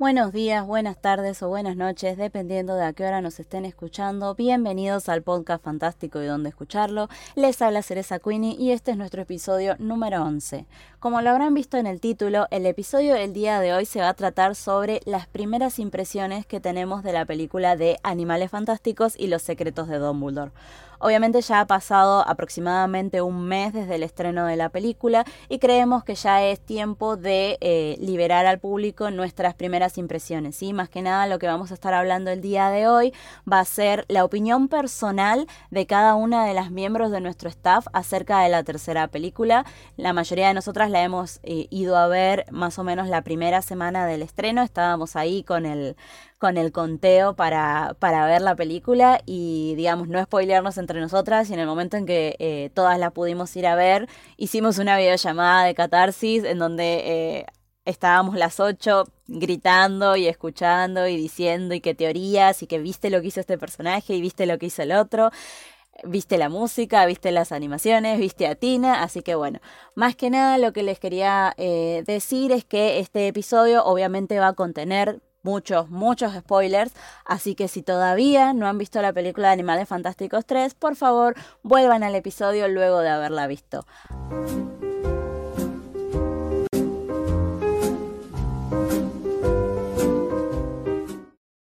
[0.00, 4.34] Buenos días, buenas tardes o buenas noches, dependiendo de a qué hora nos estén escuchando.
[4.34, 7.10] Bienvenidos al podcast fantástico y donde escucharlo.
[7.34, 10.64] Les habla Cereza Queenie y este es nuestro episodio número 11.
[11.00, 14.08] Como lo habrán visto en el título, el episodio del día de hoy se va
[14.08, 19.26] a tratar sobre las primeras impresiones que tenemos de la película de Animales Fantásticos y
[19.26, 20.52] los secretos de Dumbledore.
[21.02, 26.04] Obviamente ya ha pasado aproximadamente un mes desde el estreno de la película y creemos
[26.04, 30.56] que ya es tiempo de eh, liberar al público nuestras primeras impresiones.
[30.56, 30.72] ¿sí?
[30.72, 33.12] Más que nada lo que vamos a estar hablando el día de hoy
[33.50, 37.86] va a ser la opinión personal de cada una de las miembros de nuestro staff
[37.92, 39.64] acerca de la tercera película.
[39.96, 43.62] La mayoría de nosotras la hemos eh, ido a ver más o menos la primera
[43.62, 44.62] semana del estreno.
[44.62, 45.96] Estábamos ahí con el
[46.40, 51.52] con el conteo para, para ver la película y, digamos, no spoilearnos entre nosotras y
[51.52, 55.64] en el momento en que eh, todas la pudimos ir a ver, hicimos una videollamada
[55.64, 57.02] de catarsis en donde
[57.40, 57.46] eh,
[57.84, 63.20] estábamos las ocho gritando y escuchando y diciendo y qué teorías y que viste lo
[63.20, 65.30] que hizo este personaje y viste lo que hizo el otro
[66.04, 69.60] viste la música, viste las animaciones, viste a Tina, así que bueno,
[69.94, 74.48] más que nada lo que les quería eh, decir es que este episodio obviamente va
[74.48, 76.92] a contener muchos, muchos spoilers,
[77.24, 81.34] así que si todavía no han visto la película de Animales Fantásticos 3, por favor
[81.62, 83.86] vuelvan al episodio luego de haberla visto.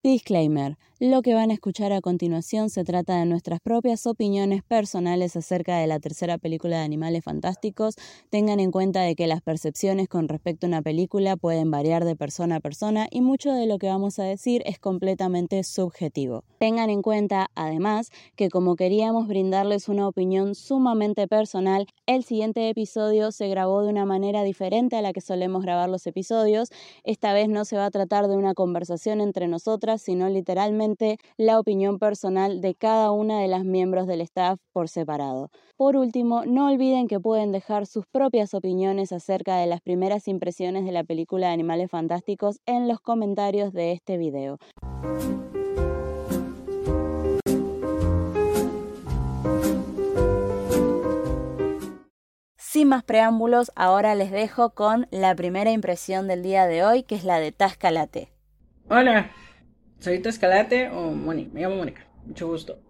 [0.05, 0.77] Disclaimer.
[1.03, 5.79] Lo que van a escuchar a continuación se trata de nuestras propias opiniones personales acerca
[5.79, 7.95] de la tercera película de Animales Fantásticos.
[8.29, 12.17] Tengan en cuenta de que las percepciones con respecto a una película pueden variar de
[12.17, 16.45] persona a persona y mucho de lo que vamos a decir es completamente subjetivo.
[16.59, 23.33] Tengan en cuenta, además, que como queríamos brindarles una opinión sumamente personal, el siguiente episodio
[23.33, 26.69] se grabó de una manera diferente a la que solemos grabar los episodios.
[27.05, 30.90] Esta vez no se va a tratar de una conversación entre nosotras, sino literalmente
[31.37, 35.51] la opinión personal de cada una de las miembros del staff por separado.
[35.77, 40.85] Por último, no olviden que pueden dejar sus propias opiniones acerca de las primeras impresiones
[40.85, 44.59] de la película de Animales Fantásticos en los comentarios de este video.
[52.73, 57.17] Sin más preámbulos, ahora les dejo con la primera impresión del día de hoy, que
[57.17, 58.33] es la de Tascalate.
[58.89, 59.33] Hola,
[60.01, 62.81] soy Escalate o Moni, me llamo Mónica, mucho gusto.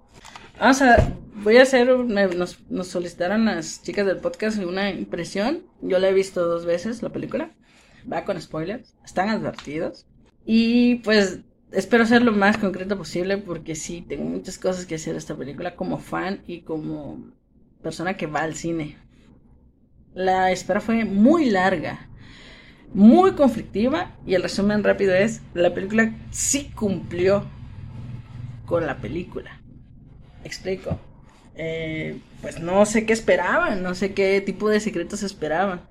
[0.58, 5.64] Vamos a, voy a hacer, nos, solicitaron las chicas del podcast una impresión.
[5.80, 7.50] Yo la he visto dos veces, la película.
[8.10, 10.06] Va con spoilers, están advertidos.
[10.44, 11.40] Y pues
[11.72, 15.76] espero ser lo más concreto posible porque sí, tengo muchas cosas que hacer esta película
[15.76, 17.32] como fan y como
[17.82, 18.98] persona que va al cine.
[20.12, 22.09] La espera fue muy larga
[22.92, 27.44] muy conflictiva y el resumen rápido es, la película sí cumplió
[28.66, 29.60] con la película.
[30.44, 30.98] Explico.
[31.54, 35.82] Eh, pues no sé qué esperaban, no sé qué tipo de secretos esperaban.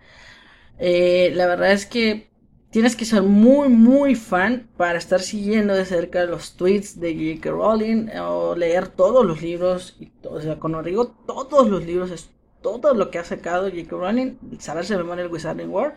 [0.79, 2.29] Eh, la verdad es que
[2.71, 7.51] tienes que ser muy, muy fan para estar siguiendo de cerca los tweets de J.K.
[7.51, 9.95] Rowling o leer todos los libros.
[9.99, 12.29] Y o sea, todos los libros, es
[12.61, 13.95] todo lo que ha sacado J.K.
[13.95, 15.93] Rowling, saberse de memoria el Wizarding World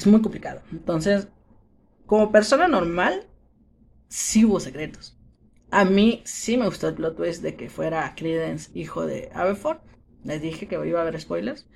[0.00, 0.62] es muy complicado.
[0.72, 1.28] Entonces,
[2.06, 3.26] como persona normal,
[4.08, 5.16] sí hubo secretos.
[5.70, 9.78] A mí sí me gustó el plot twist de que fuera Credence hijo de Aberford.
[10.24, 11.68] Les dije que iba a haber spoilers.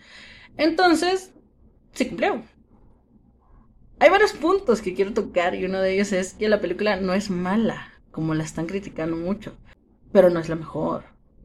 [0.56, 1.32] Entonces,
[1.92, 2.42] sí cumplió.
[4.00, 7.14] Hay varios puntos que quiero tocar y uno de ellos es que la película no
[7.14, 9.56] es mala, como la están criticando mucho,
[10.12, 11.04] pero no es la mejor,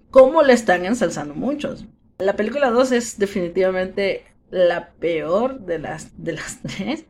[0.09, 1.85] como la están ensalzando muchos.
[2.17, 7.05] La película 2 es definitivamente la peor de las, de las tres.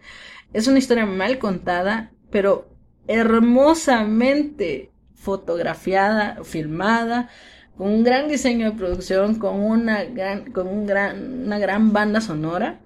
[0.54, 2.70] Es una historia mal contada, pero
[3.08, 7.30] hermosamente fotografiada, filmada,
[7.78, 12.22] con un gran diseño de producción, con una gran, con un gran, una gran banda
[12.22, 12.80] sonora.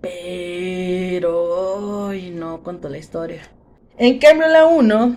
[0.00, 1.44] Pero
[2.06, 3.42] hoy no contó la historia.
[3.96, 5.16] En cambio, la 1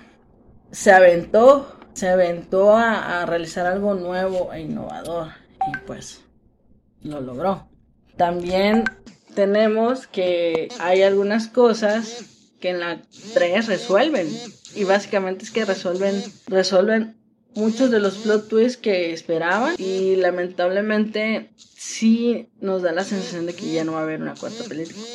[0.72, 5.30] se aventó, se aventó a realizar algo nuevo e innovador.
[5.68, 6.24] Y pues
[7.02, 7.68] lo logró.
[8.18, 8.86] También
[9.36, 12.26] tenemos que hay algunas cosas
[12.60, 13.02] que en la
[13.34, 14.28] 3 resuelven.
[14.76, 17.16] Y básicamente es que resuelven, resuelven
[17.56, 19.76] muchos de los plot twists que esperaban.
[19.78, 24.36] Y lamentablemente sí nos da la sensación de que ya no va a haber una
[24.36, 24.64] cuarta,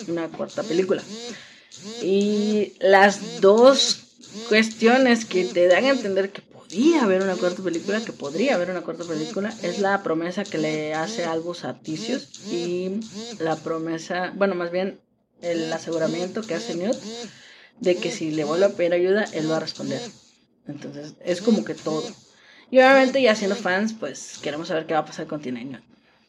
[0.09, 1.03] una cuarta película.
[2.01, 4.05] Y las dos
[4.49, 8.71] cuestiones que te dan a entender que podría haber una cuarta película, que podría haber
[8.71, 11.79] una cuarta película, es la promesa que le hace Albus a
[12.51, 13.01] y
[13.39, 14.99] la promesa, bueno, más bien
[15.43, 16.97] el aseguramiento que hace Newt
[17.81, 20.01] de que si le vuelve a pedir ayuda, él va a responder.
[20.67, 22.11] Entonces, es como que todo.
[22.71, 25.79] Y obviamente, ya siendo fans, pues queremos saber qué va a pasar con Teen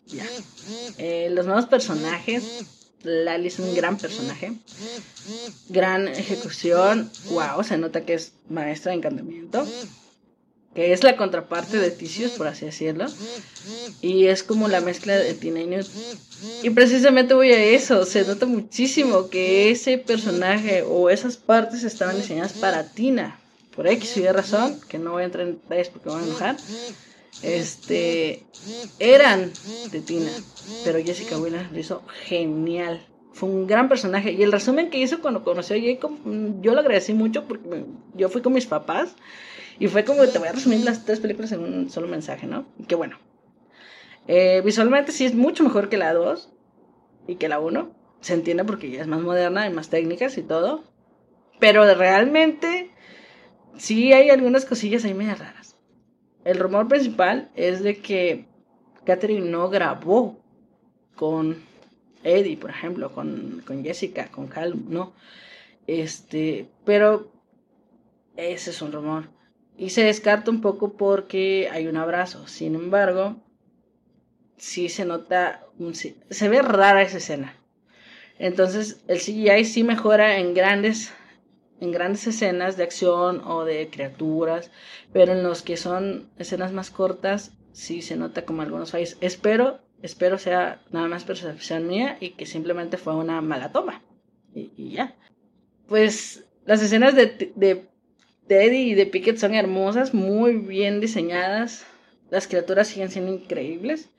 [0.08, 0.26] Ya.
[0.98, 2.44] Eh, los nuevos personajes.
[3.04, 4.54] Lali es un gran personaje.
[5.70, 7.10] Gran ejecución.
[7.30, 9.66] Wow, se nota que es maestra de encantamiento
[10.74, 13.06] que es la contraparte de Ticius, por así decirlo.
[14.02, 15.90] Y es como la mezcla de Teenage
[16.64, 22.18] Y precisamente voy a eso, se nota muchísimo que ese personaje o esas partes estaban
[22.18, 23.40] diseñadas para Tina.
[23.76, 26.28] Por X y razón, que no voy a entrar en detalles porque me voy a
[26.28, 26.58] enojar.
[27.42, 28.44] Este,
[29.00, 29.52] eran
[29.92, 30.32] de Tina,
[30.84, 33.06] pero Jessica Williams lo hizo genial.
[33.34, 34.32] Fue un gran personaje.
[34.32, 37.84] Y el resumen que hizo cuando conoció a Jacob, mm, yo lo agradecí mucho porque
[38.16, 39.16] yo fui con mis papás
[39.80, 42.66] y fue como, te voy a resumir las tres películas en un solo mensaje, ¿no?
[42.88, 43.18] Que bueno.
[44.28, 46.52] Eh, visualmente sí es mucho mejor que la 2
[47.28, 47.92] y que la 1.
[48.22, 50.84] Se entiende porque ya es más moderna, hay más técnicas y todo.
[51.60, 52.92] Pero realmente
[53.78, 55.78] sí hay algunas cosillas ahí medio raras.
[56.46, 58.48] El rumor principal es de que
[59.06, 60.40] Catherine no grabó
[61.16, 61.64] con
[62.24, 65.14] Eddie, por ejemplo, con, con Jessica, con Calum, no.
[65.88, 67.32] Este, pero
[68.36, 69.33] ese es un rumor.
[69.78, 72.48] Y se descarta un poco porque hay un abrazo.
[72.48, 73.38] Sin embargo,
[74.58, 75.66] sí se nota,
[76.30, 77.58] se ve rara esa escena.
[78.40, 81.14] Entonces, el CGI sí mejora en grandes,
[81.80, 84.72] en grandes escenas de acción o de criaturas,
[85.12, 89.18] pero en los que son escenas más cortas, sí se nota como algunos fallos.
[89.22, 94.02] Espero, espero sea nada más percepción mía y que simplemente fue una mala toma.
[94.56, 95.16] Y, ya.
[95.88, 97.90] Pues las escenas de, de
[98.48, 101.86] Teddy y de Pickett son hermosas, muy bien diseñadas.
[102.30, 104.10] Las criaturas siguen siendo increíbles.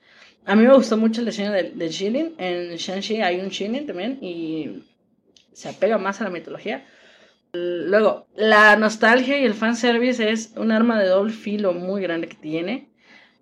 [0.45, 2.35] A mí me gustó mucho el diseño del, del Shilling.
[2.37, 4.83] En Shang-Chi hay un Shilling también y
[5.53, 6.85] se apega más a la mitología.
[7.53, 12.35] Luego, la nostalgia y el fanservice es un arma de doble filo muy grande que
[12.35, 12.89] tiene.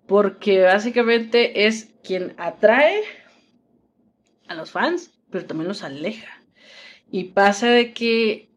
[0.06, 3.02] Porque básicamente es quien atrae
[4.46, 6.40] a los fans, pero también los aleja.
[7.10, 8.53] Y pasa de que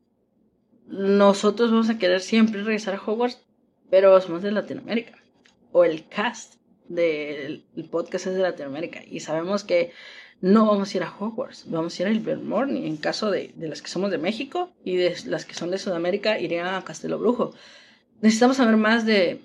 [0.87, 3.41] nosotros vamos a querer siempre regresar a Hogwarts,
[3.89, 5.13] pero somos de Latinoamérica.
[5.71, 6.55] O el cast
[6.87, 9.01] del podcast es de Latinoamérica.
[9.05, 9.91] Y sabemos que
[10.39, 12.87] no vamos a ir a Hogwarts, vamos a ir a Ilvermorny.
[12.87, 15.77] En caso de, de las que somos de México y de las que son de
[15.77, 17.53] Sudamérica, irían a Castelo Brujo.
[18.21, 19.41] Necesitamos saber más de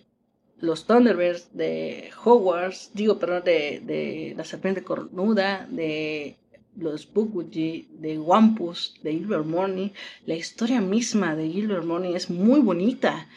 [0.61, 6.37] los Thunderbirds, de Hogwarts, digo, perdón, de, de la serpiente cornuda, de
[6.77, 9.93] los Bukbuji, de Wampus, de Ilvermorny,
[10.27, 13.29] la historia misma de Ilvermorny es muy bonita.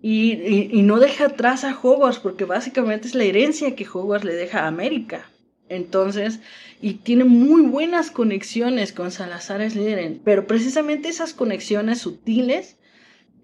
[0.00, 0.32] Y,
[0.72, 4.60] y, no deja atrás a Hogwarts, porque básicamente es la herencia que Hogwarts le deja
[4.60, 5.28] a América.
[5.68, 6.38] Entonces,
[6.80, 12.76] y tiene muy buenas conexiones con Salazar Slytherin, pero precisamente esas conexiones sutiles,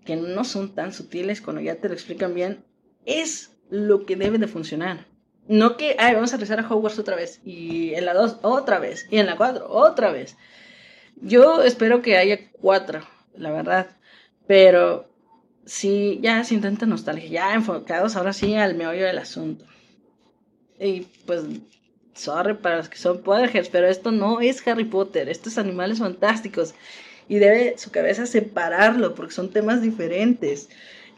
[0.05, 2.65] que no son tan sutiles cuando ya te lo explican bien,
[3.05, 5.07] es lo que debe de funcionar.
[5.47, 7.41] No que, ay, vamos a regresar a Hogwarts otra vez.
[7.45, 9.07] Y en la 2 otra vez.
[9.11, 10.37] Y en la 4 otra vez.
[11.21, 13.01] Yo espero que haya 4,
[13.37, 13.89] la verdad.
[14.47, 15.09] Pero
[15.67, 17.29] sí, ya sin tanta nostalgia.
[17.29, 19.67] Ya enfocados ahora sí al meollo del asunto.
[20.79, 21.43] Y pues,
[22.15, 25.29] sorry para los que son Potterheads, pero esto no es Harry Potter.
[25.29, 26.75] Estos animales fantásticos.
[27.29, 30.69] Y debe su cabeza separarlo porque son temas diferentes.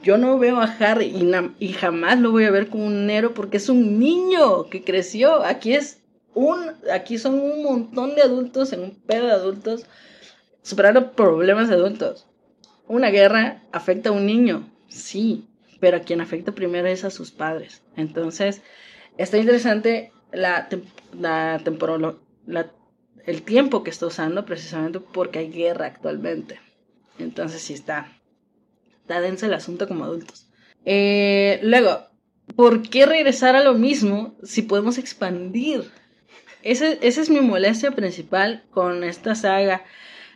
[0.07, 1.13] Yo no veo a Harry
[1.59, 5.43] y, jamás lo voy a ver como un Nero porque es un niño que creció.
[5.45, 6.01] Aquí es
[6.33, 6.61] un,
[6.93, 9.85] aquí son un montón de adultos en un pedo de adultos
[10.63, 12.29] superando problemas de adultos.
[12.87, 15.49] Una guerra afecta a un niño, sí,
[15.81, 17.83] pero a quien afecta primero es a sus padres.
[17.97, 18.63] Entonces,
[19.19, 20.69] está interesante la,
[21.19, 21.61] la,
[22.47, 22.71] la
[23.25, 26.61] el tiempo que está usando precisamente porque hay guerra actualmente.
[27.19, 28.16] Entonces sí está,
[29.07, 30.49] está denso el asunto como adultos.
[30.85, 32.09] Eh, luego,
[32.57, 35.85] ¿por qué regresar a lo mismo si podemos expandir?
[36.63, 39.85] esa es mi molestia principal con esta saga,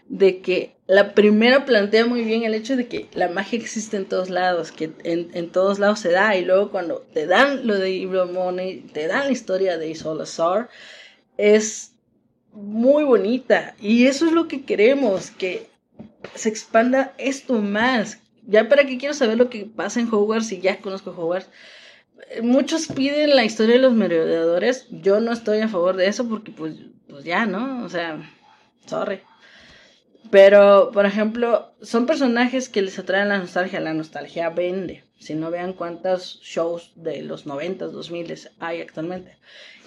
[0.08, 4.06] de que la primera plantea muy bien el hecho de que la magia existe en
[4.06, 8.06] todos lados, que en, todos lados se da, y luego cuando te dan lo de
[8.32, 10.68] Money, te dan la historia de Isolazar,
[11.36, 11.94] es
[12.52, 15.66] muy bonita, y eso es lo que queremos, que
[16.36, 20.60] se expanda esto más, ya para qué quiero saber lo que pasa en Hogwarts y
[20.60, 21.48] ya conozco Hogwarts.
[22.42, 24.86] Muchos piden la historia de los merodeadores.
[24.90, 26.74] Yo no estoy a favor de eso porque pues,
[27.08, 27.84] pues ya, ¿no?
[27.84, 28.30] O sea,
[28.86, 29.20] sorry.
[30.30, 33.80] Pero, por ejemplo, son personajes que les atraen la nostalgia.
[33.80, 35.04] La nostalgia vende.
[35.18, 39.36] Si no vean cuántos shows de los 90, 2000 hay actualmente.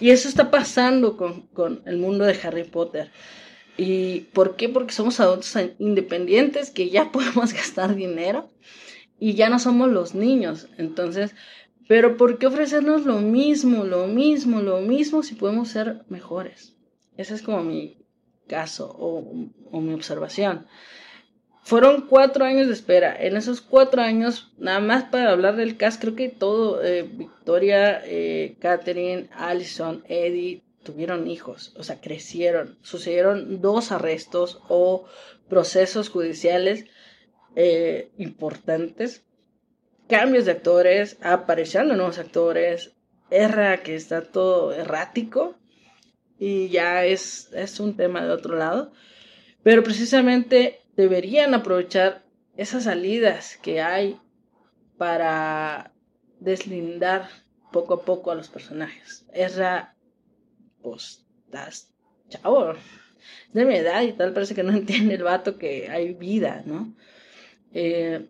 [0.00, 3.10] Y eso está pasando con, con el mundo de Harry Potter.
[3.76, 4.68] ¿Y por qué?
[4.68, 8.50] Porque somos adultos independientes que ya podemos gastar dinero
[9.18, 10.68] y ya no somos los niños.
[10.78, 11.34] Entonces,
[11.88, 16.76] pero ¿por qué ofrecernos lo mismo, lo mismo, lo mismo si podemos ser mejores?
[17.16, 17.98] Ese es como mi
[18.46, 20.66] caso o, mi observación.
[21.62, 23.16] Fueron cuatro años de espera.
[23.18, 28.02] En esos cuatro años, nada más para hablar del cast, creo que todo, eh, Victoria,
[28.04, 32.78] eh, Catherine, Allison, Eddie, tuvieron hijos, o sea, crecieron.
[32.82, 35.06] Sucedieron dos arrestos o
[35.48, 36.84] procesos judiciales
[37.56, 39.24] eh, importantes,
[40.08, 42.92] cambios de actores, aparición de nuevos actores,
[43.30, 45.56] erra que está todo errático
[46.38, 48.92] y ya es, es un tema de otro lado,
[49.62, 52.22] pero precisamente deberían aprovechar
[52.56, 54.20] esas salidas que hay
[54.98, 55.92] para
[56.40, 57.28] deslindar
[57.72, 59.26] poco a poco a los personajes.
[59.32, 59.93] Erra,
[60.84, 61.90] pues, estás
[62.28, 62.74] chavo,
[63.52, 66.94] de mi edad y tal, parece que no entiende el vato que hay vida, ¿no?
[67.72, 68.28] Eh,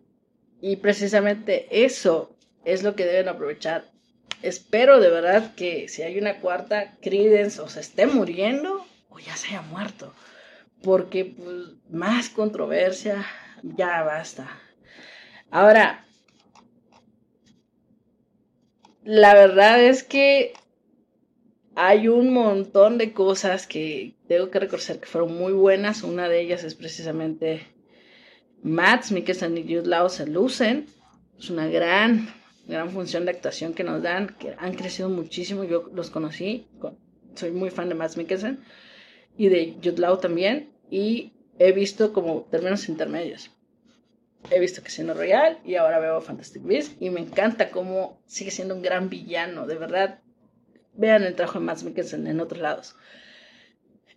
[0.61, 3.85] y precisamente eso es lo que deben aprovechar.
[4.41, 9.35] Espero de verdad que si hay una cuarta, Credence o se esté muriendo o ya
[9.35, 10.13] se haya muerto.
[10.81, 13.25] Porque pues, más controversia,
[13.63, 14.49] ya basta.
[15.51, 16.05] Ahora,
[19.03, 20.53] la verdad es que
[21.75, 26.03] hay un montón de cosas que tengo que reconocer que fueron muy buenas.
[26.03, 27.67] Una de ellas es precisamente
[28.63, 30.87] Matt Mikkelsen y Jude Law se lucen.
[31.37, 32.33] Es una gran,
[32.65, 35.65] gran función de actuación que nos dan, que han crecido muchísimo.
[35.65, 36.65] Yo los conocí,
[37.35, 38.63] soy muy fan de Matt Mikkelsen
[39.37, 40.69] y de Jude Law también.
[40.89, 43.51] Y he visto como términos intermedios.
[44.49, 48.75] He visto Casino Royale y ahora veo Fantastic Beasts y me encanta cómo sigue siendo
[48.75, 50.19] un gran villano, de verdad.
[50.97, 52.95] Vean el trabajo de Matt Mikkelsen en otros lados.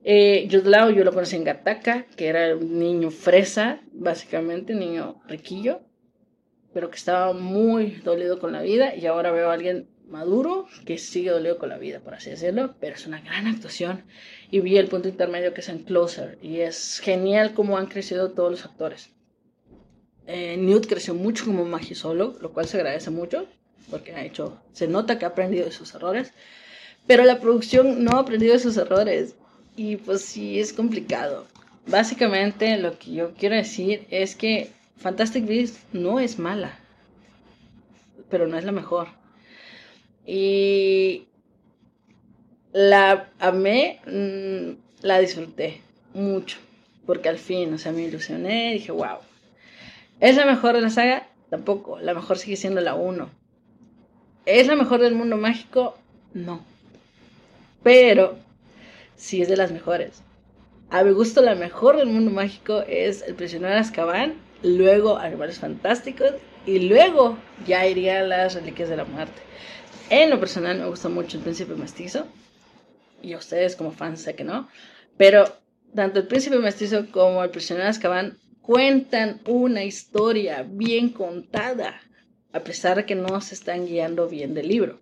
[0.04, 5.80] Eh, yo lo conocí en Gataka, que era un niño fresa, básicamente, niño riquillo,
[6.73, 10.99] pero que estaba muy dolido con la vida y ahora veo a alguien maduro que
[10.99, 14.04] sigue dolido con la vida, por así decirlo, pero es una gran actuación
[14.50, 18.30] y vi el punto intermedio que es en Closer y es genial cómo han crecido
[18.30, 19.11] todos los actores.
[20.26, 23.47] Eh, Newt creció mucho como magisolo, lo cual se agradece mucho
[23.90, 26.32] porque ha hecho, se nota que ha aprendido de sus errores,
[27.07, 29.35] pero la producción no ha aprendido de sus errores
[29.76, 31.47] y pues sí, es complicado.
[31.87, 36.78] Básicamente lo que yo quiero decir es que Fantastic Beasts no es mala,
[38.28, 39.09] pero no es la mejor.
[40.26, 41.28] Y
[42.73, 45.81] la amé, mm, la disfruté
[46.12, 46.59] mucho,
[47.07, 49.19] porque al fin, o sea, me ilusioné y dije, wow.
[50.21, 51.28] ¿Es la mejor de la saga?
[51.49, 53.31] Tampoco, la mejor sigue siendo la 1.
[54.45, 55.97] ¿Es la mejor del mundo mágico?
[56.35, 56.64] No.
[57.82, 58.38] Pero
[59.16, 60.23] sí es de las mejores.
[60.90, 65.58] A mi gusto, la mejor del mundo mágico es El prisionero de Azkaban, luego Animales
[65.58, 66.32] Fantásticos
[66.66, 69.40] y luego ya iría a las Reliquias de la Muerte.
[70.11, 72.26] En lo personal me gusta mucho El Príncipe Mestizo
[73.23, 74.68] y a ustedes como fans sé que no,
[75.16, 75.44] pero
[75.94, 82.00] tanto El Príncipe Mestizo como El prisionero de Azkaban cuentan una historia bien contada,
[82.52, 85.00] a pesar de que no se están guiando bien del libro.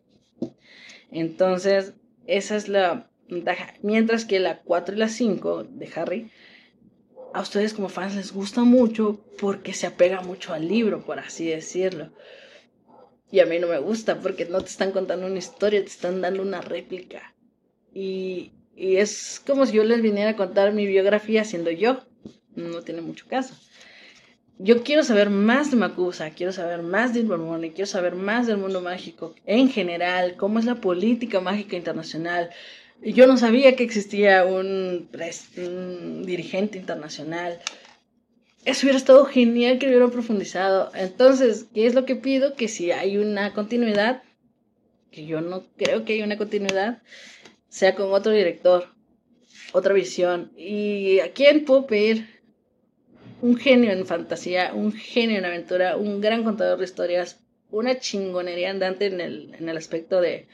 [1.10, 1.94] Entonces,
[2.26, 3.08] esa es la
[3.82, 6.30] Mientras que la 4 y la 5 de Harry,
[7.34, 11.46] a ustedes como fans les gusta mucho porque se apega mucho al libro, por así
[11.46, 12.12] decirlo.
[13.30, 16.20] Y a mí no me gusta porque no te están contando una historia, te están
[16.20, 17.34] dando una réplica.
[17.92, 22.04] Y, y es como si yo les viniera a contar mi biografía siendo yo.
[22.54, 23.54] No tiene mucho caso.
[24.58, 28.56] Yo quiero saber más de Makusa, quiero saber más de Invermore, quiero saber más del
[28.56, 32.50] mundo mágico en general, cómo es la política mágica internacional,
[33.02, 35.08] yo no sabía que existía un,
[36.24, 37.58] dirigente internacional.
[38.64, 40.90] Eso hubiera estado genial que hubiera profundizado.
[40.94, 42.54] Entonces, ¿qué es lo que pido?
[42.54, 44.22] Que si hay una continuidad,
[45.10, 47.02] que yo no creo que haya una continuidad,
[47.68, 48.88] sea con otro director,
[49.72, 50.52] otra visión.
[50.56, 52.35] ¿Y a quién puedo pedir?
[53.42, 57.40] Un genio en fantasía, un genio en aventura, un gran contador de historias,
[57.70, 60.46] una chingonería andante en el, en el aspecto de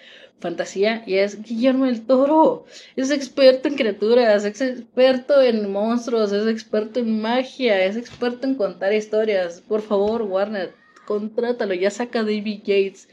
[0.43, 2.67] fantasía y es Guillermo el Toro.
[2.97, 8.57] Es experto en criaturas, es experto en monstruos, es experto en magia, es experto en
[8.57, 9.63] contar historias.
[9.63, 10.75] Por favor, Warner,
[11.07, 13.09] contrátalo, ya saca a David Yates.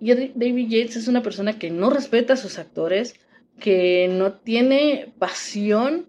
[0.00, 3.14] Y David Yates es una persona que no respeta a sus actores,
[3.60, 6.06] que no tiene pasión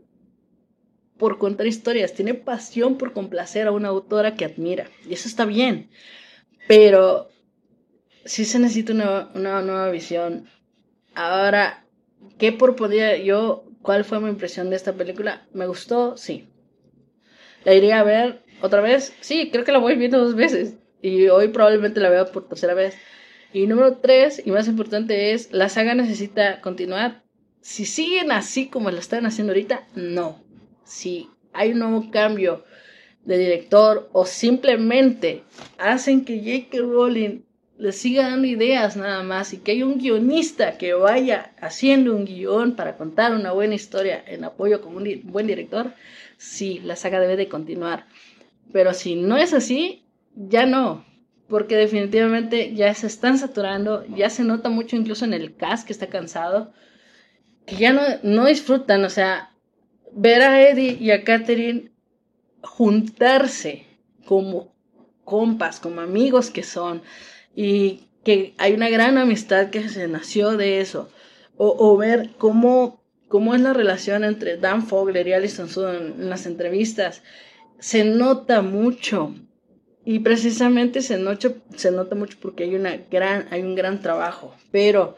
[1.24, 4.90] por contar historias, tiene pasión por complacer a una autora que admira.
[5.08, 5.90] Y eso está bien.
[6.68, 7.30] Pero
[8.26, 10.50] sí se necesita una, nueva visión.
[11.16, 11.86] Ahora,
[12.38, 15.48] ¿qué proporía yo ¿Cuál fue mi impresión de esta película?
[15.54, 16.18] ¿Me gustó?
[16.18, 16.50] Sí.
[17.64, 19.14] ¿La iría a ver otra vez?
[19.22, 20.76] Sí, creo que la voy viendo dos veces.
[21.02, 22.98] Y hoy probablemente la veo por tercera vez.
[23.54, 27.24] Y número tres, y más importante, es, la saga necesita continuar.
[27.62, 30.43] Si siguen así como la están haciendo ahorita, no.
[30.84, 32.64] Si hay un nuevo cambio
[33.26, 35.44] de director o simplemente
[35.78, 36.78] hacen que J.K.
[36.80, 37.42] Rowling
[37.78, 42.26] le siga dando ideas nada más y que hay un guionista que vaya haciendo un
[42.26, 45.94] guion para contar una buena historia en apoyo con un buen director,
[46.38, 48.06] sí, la saga debe de continuar.
[48.72, 51.06] Pero si no es así, ya no,
[51.48, 55.94] porque definitivamente ya se están saturando, ya se nota mucho incluso en el cast que
[55.94, 56.74] está cansado,
[57.66, 59.53] que ya no, no disfrutan, o sea,
[60.16, 61.92] ver a Eddie y a Katherine
[62.62, 63.86] juntarse
[64.26, 64.74] como
[65.24, 67.02] compas, como amigos que son,
[67.56, 71.10] y que hay una gran amistad que se nació de eso,
[71.56, 76.46] o, ver cómo, cómo es la relación entre Dan Fogler y Alison Sudden en las
[76.46, 77.22] entrevistas,
[77.80, 79.36] se nota mucho.
[80.04, 81.24] Y precisamente se,
[81.76, 84.54] se nota mucho porque hay, una gran, hay un gran trabajo.
[84.72, 85.16] Pero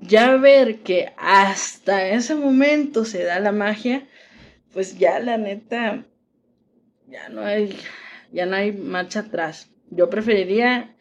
[0.00, 4.08] ya ver que hasta ese momento se da la magia,
[4.74, 6.04] pues ya la neta,
[7.06, 7.78] ya no hay,
[8.32, 9.70] ya no hay marcha atrás.
[9.90, 10.96] Yo preferiría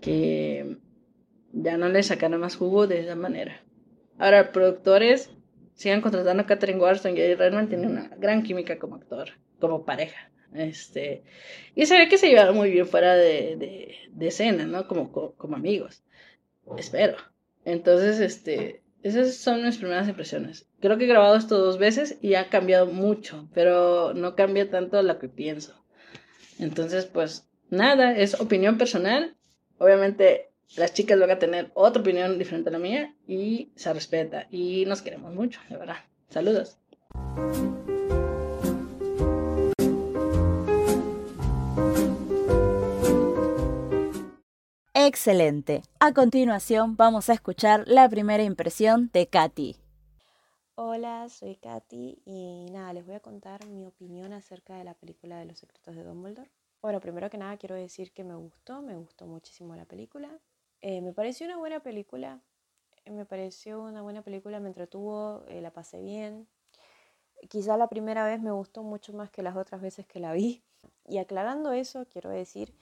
[0.00, 0.78] que
[1.52, 3.62] ya no le sacaran más jugo de esa manera.
[4.18, 5.30] Ahora, productores
[5.74, 9.28] sigan contratando a Catherine Warston y Redman tiene una gran química como actor,
[9.60, 10.30] como pareja.
[10.54, 11.22] Este,
[11.74, 14.88] y se ve que se llevaron muy bien fuera de, de, de escena, ¿no?
[14.88, 16.02] Como, como amigos.
[16.78, 17.16] Espero.
[17.66, 20.66] Entonces, este, esas son mis primeras impresiones.
[20.80, 25.00] Creo que he grabado esto dos veces y ha cambiado mucho, pero no cambia tanto
[25.02, 25.84] lo que pienso.
[26.58, 29.36] Entonces, pues nada, es opinión personal.
[29.78, 34.48] Obviamente las chicas van a tener otra opinión diferente a la mía y se respeta
[34.50, 35.98] y nos queremos mucho, de verdad.
[36.28, 36.78] Saludos.
[45.06, 45.82] Excelente.
[46.00, 49.76] A continuación vamos a escuchar la primera impresión de Katy.
[50.74, 55.38] Hola, soy Katy y nada, les voy a contar mi opinión acerca de la película
[55.38, 56.50] de los secretos de Dumbledore.
[56.82, 60.28] Bueno, primero que nada quiero decir que me gustó, me gustó muchísimo la película.
[60.80, 62.40] Eh, me pareció una buena película,
[63.04, 66.48] eh, me pareció una buena película, me entretuvo, eh, la pasé bien.
[67.48, 70.64] Quizá la primera vez me gustó mucho más que las otras veces que la vi.
[71.06, 72.74] Y aclarando eso, quiero decir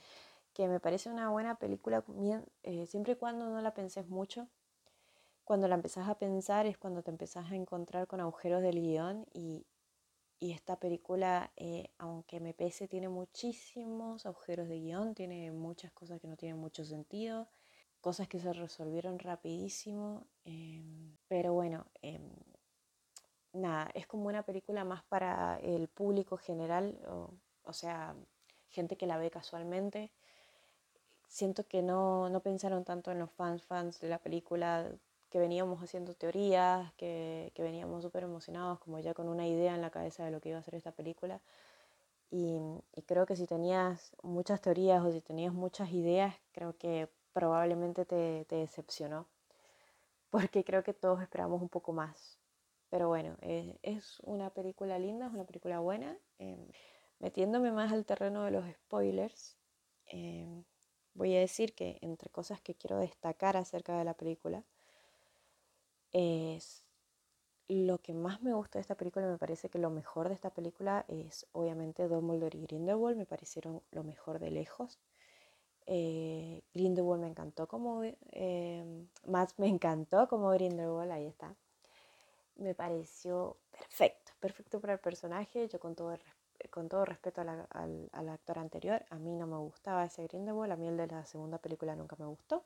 [0.55, 2.05] que me parece una buena película
[2.63, 4.49] eh, siempre y cuando no la penses mucho.
[5.45, 9.27] Cuando la empezás a pensar es cuando te empezás a encontrar con agujeros del guion
[9.35, 9.67] y,
[10.39, 16.21] y esta película, eh, aunque me pese, tiene muchísimos agujeros de guion, tiene muchas cosas
[16.21, 17.49] que no tienen mucho sentido,
[18.01, 22.31] cosas que se resolvieron rapidísimo, em, pero bueno, em,
[23.53, 27.31] nada, es como una película más para el público general, o,
[27.65, 28.15] o sea,
[28.71, 30.13] gente que la ve casualmente
[31.35, 34.89] siento que no, no pensaron tanto en los fans, fans de la película,
[35.31, 39.83] que veníamos haciendo teorías, que, que veníamos súper emocionados, como ya con una idea en
[39.83, 41.41] la cabeza de lo que iba a ser esta película.
[42.31, 42.61] Y,
[42.95, 48.05] y, creo que si tenías muchas teorías o si tenías muchas ideas, creo que probablemente
[48.05, 49.27] te, te decepcionó,
[50.31, 52.39] porque creo que todos esperamos un poco más.
[52.91, 56.17] Pero bueno, es, es una película linda, es una película buena.
[56.39, 56.69] Eh,
[57.19, 59.57] metiéndome más al terreno de los spoilers,
[60.13, 60.63] eh,
[61.15, 64.65] voy a decir que entre cosas que quiero destacar acerca de la película
[66.13, 66.85] es
[67.69, 70.51] lo que más me gusta de esta película, me parece que lo mejor de esta
[70.51, 74.99] película es obviamente Dumbledore y Grindelwald, me parecieron lo mejor de lejos.
[75.87, 81.57] Eh, Grindelwald me encantó como, eh, más me encantó como Grindelwald, ahí está.
[82.57, 87.41] Me pareció perfecto, perfecto para el personaje, yo con todo el respeto con todo respeto
[87.41, 91.25] al, actor anterior, a mí no me gustaba ese Grindelwald, a mí el de la
[91.25, 92.65] segunda película nunca me gustó.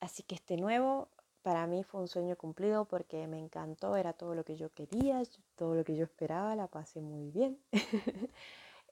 [0.00, 1.08] Así que este nuevo
[1.42, 5.22] para mí fue un sueño cumplido porque me encantó, era todo lo que yo quería,
[5.56, 7.58] todo lo que yo esperaba, la pasé muy bien.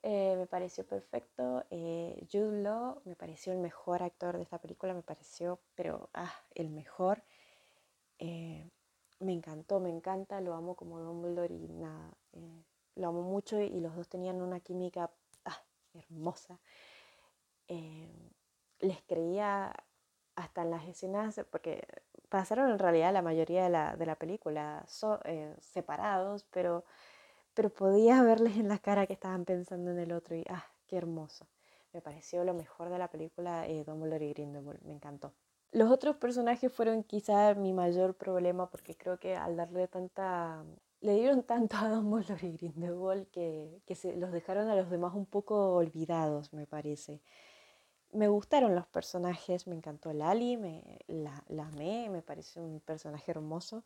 [0.02, 1.62] Eh, me pareció perfecto.
[1.68, 6.33] Eh, Jude Law me pareció el mejor actor de esta película, me pareció, pero, ah,
[6.54, 7.22] el mejor.
[8.18, 8.66] Eh,
[9.18, 12.16] me encantó, me encanta, lo amo como Dumbledore y nada
[13.00, 15.10] lo amo mucho y los dos tenían una química
[15.44, 15.62] ah,
[15.94, 16.60] hermosa.
[17.68, 18.32] Eh,
[18.80, 19.74] les creía
[20.36, 21.86] hasta en las escenas, porque
[22.28, 24.86] pasaron en realidad la mayoría de la, de la película
[25.24, 26.84] eh, separados, pero,
[27.54, 30.96] pero podías verles en la cara que estaban pensando en el otro y ¡ah, qué
[30.96, 31.46] hermoso!
[31.92, 35.34] Me pareció lo mejor de la película eh, Dumbledore y Grindelwald, me encantó.
[35.72, 40.64] Los otros personajes fueron quizá mi mayor problema porque creo que al darle tanta...
[41.00, 45.14] Le dieron tanto a Dumbledore y Grindelwald que, que se los dejaron a los demás
[45.14, 47.22] un poco olvidados, me parece.
[48.12, 53.84] Me gustaron los personajes, me encantó Lali, me, la, amé, me parece un personaje hermoso.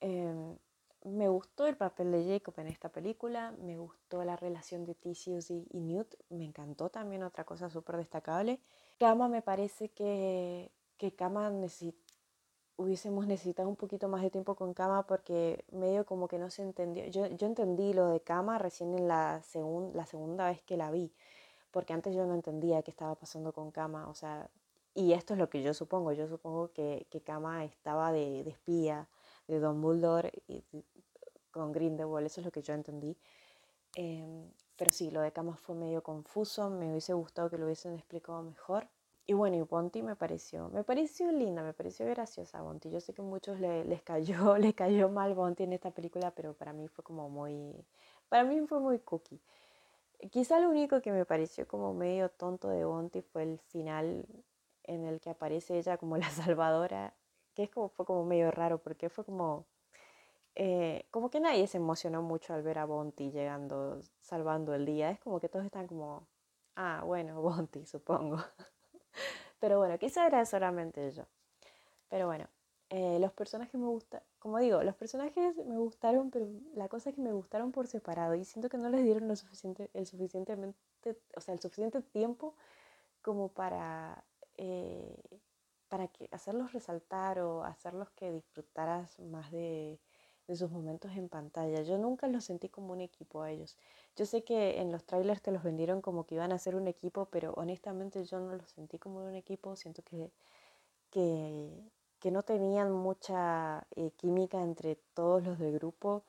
[0.00, 0.56] Em,
[1.04, 5.50] me gustó el papel de Jacob en esta película, me gustó la relación de Tisius
[5.50, 8.60] y, Newt, me encantó también otra cosa súper destacable.
[8.98, 11.50] Kama me parece que, que Kama
[12.76, 16.62] hubiésemos necesitado un poquito más de tiempo con Kama porque medio como que no se
[16.62, 17.06] entendió.
[17.06, 19.42] Yo, yo entendí lo de Kama recién en la,
[19.94, 21.12] la segunda vez que la vi,
[21.70, 24.50] porque antes yo no entendía qué estaba pasando con Kama, o sea,
[24.94, 28.50] y esto es lo que yo supongo, yo supongo que, que Kama estaba de, de
[28.50, 29.08] espía
[29.46, 30.64] de Don Dumbledore y,
[31.50, 33.16] con Grindelwald, eso es lo que yo entendí.
[33.94, 37.94] Em, pero sí, lo de Camas fue medio confuso, me hubiese gustado que lo hubiesen
[37.94, 38.88] explicado mejor.
[39.28, 42.90] Y bueno, y Bonti me pareció, me pareció linda, me pareció graciosa Bonti.
[42.90, 46.54] Yo sé que a muchos les, cayó, les cayó mal Bonti en esta película, pero
[46.54, 47.74] para mí fue como muy,
[48.28, 49.40] para mí fue muy cookie.
[50.30, 54.26] Quizá lo único que me pareció como medio tonto de Bonti fue el final
[54.84, 57.14] en el que aparece ella como la salvadora
[57.56, 59.66] que es como, fue como medio raro porque fue como,
[60.56, 65.10] eh, como que nadie se emocionó mucho al ver a Bonti llegando, salvando el día.
[65.10, 66.28] Es como que todos están como,
[66.76, 68.38] ah, bueno, Bonti, supongo.
[69.58, 71.24] Pero bueno, quizá era solamente yo.
[72.08, 72.48] Pero bueno,
[72.90, 77.16] eh, los personajes me gustan, como digo, los personajes me gustaron, pero la cosa es
[77.16, 80.78] que me gustaron por separado y siento que no les dieron lo suficiente, el suficientemente,
[81.36, 82.54] o sea, el suficiente tiempo
[83.22, 84.24] como para
[84.56, 85.40] eh,
[85.88, 90.00] para que hacerlos resaltar o hacerlos que disfrutaras más de,
[90.54, 91.82] sus momentos en pantalla.
[91.82, 93.76] Yo nunca los sentí como un equipo a ellos.
[94.14, 96.86] Yo sé que en los trailers te los vendieron como que iban a ser un
[96.86, 99.74] equipo, pero honestamente yo no los sentí como un equipo.
[99.74, 100.30] Siento que,
[101.10, 106.24] que, no tenían mucha eh, química entre todos los del grupo.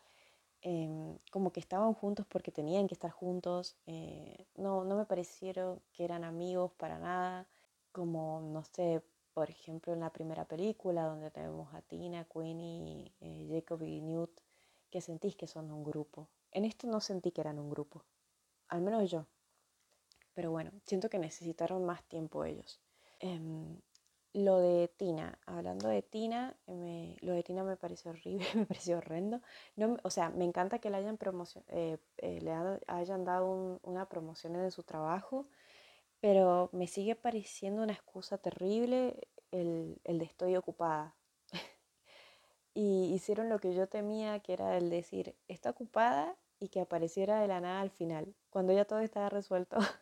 [0.61, 3.75] Em, como que estaban juntos porque tenían que estar juntos.
[3.87, 7.47] Eh, no, no me parecieron que eran amigos para nada.
[7.91, 9.01] Como, no sé,
[9.37, 14.31] por ejemplo, en la primera película, donde tenemos a Tina, Queenie, eh, Jacob y Newt,
[14.89, 16.27] que sentís que son un grupo.
[16.49, 18.03] En esto no sentí que eran un grupo,
[18.67, 19.27] al menos yo.
[20.33, 22.81] Pero bueno, siento que necesitaron más tiempo ellos.
[23.19, 23.79] Em,
[24.33, 29.43] lo de Tina, hablando de Tina, lo de Tina me pareció horrible, me pareció horrendo.
[29.75, 31.19] No, o sea, me encanta que le hayan,
[31.67, 32.51] eh, eh, le
[32.87, 35.47] hayan dado una promoción en su trabajo,
[36.19, 41.15] pero me sigue pareciendo una excusa terrible el, el de estoy ocupada.
[42.73, 47.39] y hicieron lo que yo temía, que era el decir, está ocupada y que apareciera
[47.39, 49.77] de la nada al final, cuando ya todo estaba resuelto.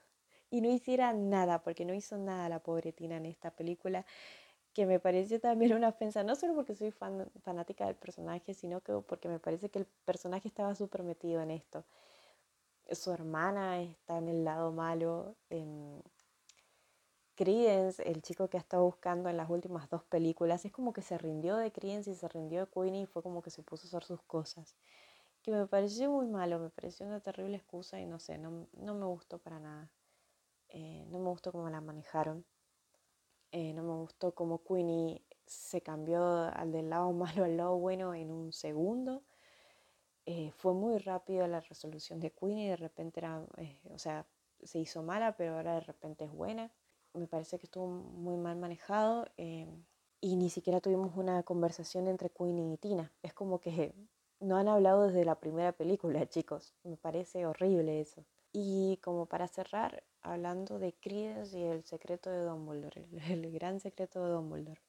[0.49, 4.06] y no hiciera nada, porque no hizo nada la pobre Tina en esta película,
[4.73, 8.82] que me pareció también una ofensa, no solo porque soy fan, fanática del personaje, sino
[8.82, 11.86] que porque me parece que el personaje estaba súper metido en esto
[12.91, 15.36] su hermana está en el lado malo.
[15.50, 16.04] En
[17.36, 21.02] Credence, el chico que ha estado buscando en las últimas dos películas, es como que
[21.02, 23.86] se rindió de Credence y se rindió de Queenie y fue como que se puso
[23.86, 24.76] a hacer sus cosas.
[25.41, 29.06] Que me pareció muy malo, me pareció una terrible excusa y no sé, no, me
[29.06, 29.91] gustó para nada.
[30.69, 32.45] Eh, no me gustó cómo la manejaron.
[33.52, 38.13] Eh, no me gustó cómo Queenie se cambió al del lado malo al lado bueno
[38.13, 39.24] en un segundo.
[40.26, 44.26] Eh, fue muy rápido la resolución de Queen y de repente era, eh, o sea,
[44.64, 46.72] se hizo mala, pero ahora de repente es buena.
[47.14, 49.68] Me parece que estuvo muy mal manejado eh,
[50.22, 53.14] y ni siquiera tuvimos una conversación entre Queen y Tina.
[53.22, 53.94] Es como que
[54.40, 56.74] no han hablado desde la primera película, chicos.
[56.84, 58.26] Me parece horrible eso.
[58.52, 63.80] Y como para cerrar, hablando de Credence y el secreto de Dumbledore, el, el gran
[63.80, 64.82] secreto de Dumbledore.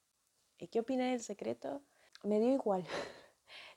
[0.56, 1.82] ¿Qué opiné del secreto?
[2.22, 2.86] Me dio igual.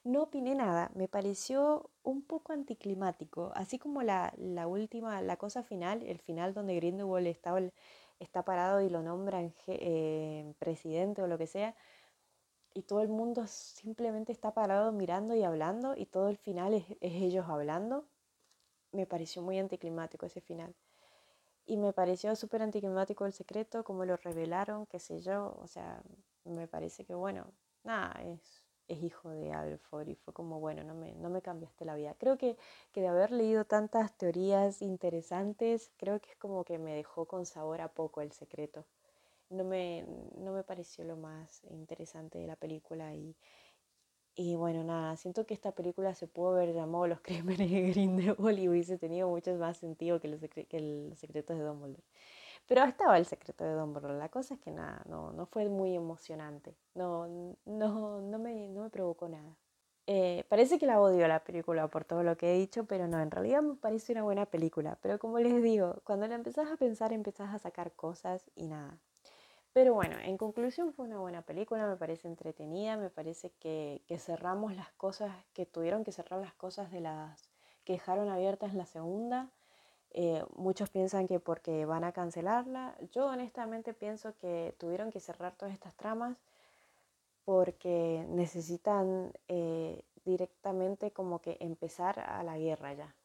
[0.04, 4.34] No opiné nada, me pareció un poco anticlimático, así como la,
[4.68, 7.54] última, la cosa final, el final donde Grindelwald está,
[8.20, 11.76] está parado y lo nombran eh, presidente o lo que sea,
[12.74, 16.86] y todo el mundo simplemente está parado mirando y hablando, y todo el final es,
[17.02, 18.06] ellos hablando,
[18.92, 20.76] me pareció muy anticlimático ese final.
[21.66, 26.02] Y me pareció súper anticlimático el secreto, como lo revelaron, qué sé yo, o sea,
[26.46, 27.52] me parece que bueno,
[27.84, 28.59] nada, es
[28.90, 32.16] es hijo de Alford y fue como, bueno, no me, no me cambiaste la vida.
[32.20, 32.58] Creo que,
[32.92, 37.46] que de haber leído tantas teorías interesantes, creo que es como que me dejó con
[37.46, 38.86] sabor a poco el secreto.
[39.50, 40.06] No me,
[40.38, 43.36] no me pareció lo más interesante de la película y,
[44.36, 48.60] y bueno, nada, siento que esta película se pudo haber llamado Los Crímenes de Grindelwald
[48.60, 52.04] y hubiese tenido mucho más sentido que los, que los secretos de Dumbledore.
[52.68, 54.18] Pero estaba el secreto de Dumbledore.
[54.18, 56.76] La cosa es que nada, no, no fue muy emocionante.
[56.94, 57.28] No,
[57.66, 59.56] no, no, me, no me provocó nada.
[60.06, 63.20] Eh, parece que la odio la película por todo lo que he dicho, pero no,
[63.20, 64.98] en realidad me parece una buena película.
[65.02, 68.98] Pero como les digo, cuando la empezás a pensar, empezás a sacar cosas y nada.
[69.72, 74.18] Pero bueno, en conclusión fue una buena película, me parece entretenida, me parece que, que
[74.18, 77.50] cerramos las cosas, que tuvieron que cerrar las cosas de las
[77.84, 79.52] que dejaron abiertas en la segunda.
[80.12, 82.96] Eh, muchos piensan que porque van a cancelarla.
[83.12, 86.38] Yo honestamente pienso que tuvieron que cerrar todas estas tramas
[87.46, 93.16] porque necesitan eh, directamente como que empezar a la guerra ya.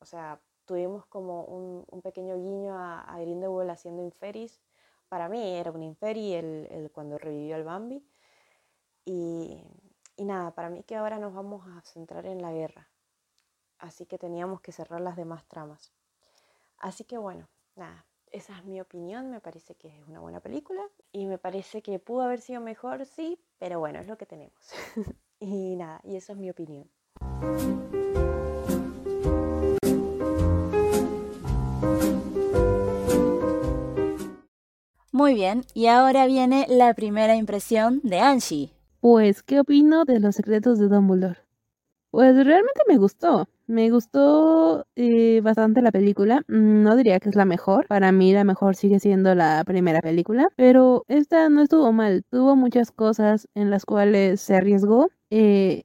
[0.00, 4.60] O sea, tuvimos como un, un pequeño guiño a, a Grindelwald haciendo Inferis.
[5.08, 8.04] Para mí era un Inferi el, el, cuando revivió el Bambi.
[9.04, 9.62] Y,
[10.16, 12.88] y nada, para mí que ahora nos vamos a centrar en la guerra.
[13.78, 15.92] Así que teníamos que cerrar las demás tramas.
[16.80, 20.80] Así que bueno, nada, esa es mi opinión, me parece que es una buena película
[21.12, 24.54] y me parece que pudo haber sido mejor, sí, pero bueno, es lo que tenemos.
[25.40, 26.90] y nada, y eso es mi opinión.
[35.12, 38.72] Muy bien, y ahora viene la primera impresión de Angie.
[39.00, 41.49] Pues, ¿qué opino de los secretos de Dumbledore?
[42.10, 43.48] Pues realmente me gustó.
[43.68, 46.42] Me gustó eh, bastante la película.
[46.48, 47.86] Mm, no diría que es la mejor.
[47.86, 50.48] Para mí la mejor sigue siendo la primera película.
[50.56, 52.24] Pero esta no estuvo mal.
[52.30, 55.08] Tuvo muchas cosas en las cuales se arriesgó.
[55.30, 55.84] Eh,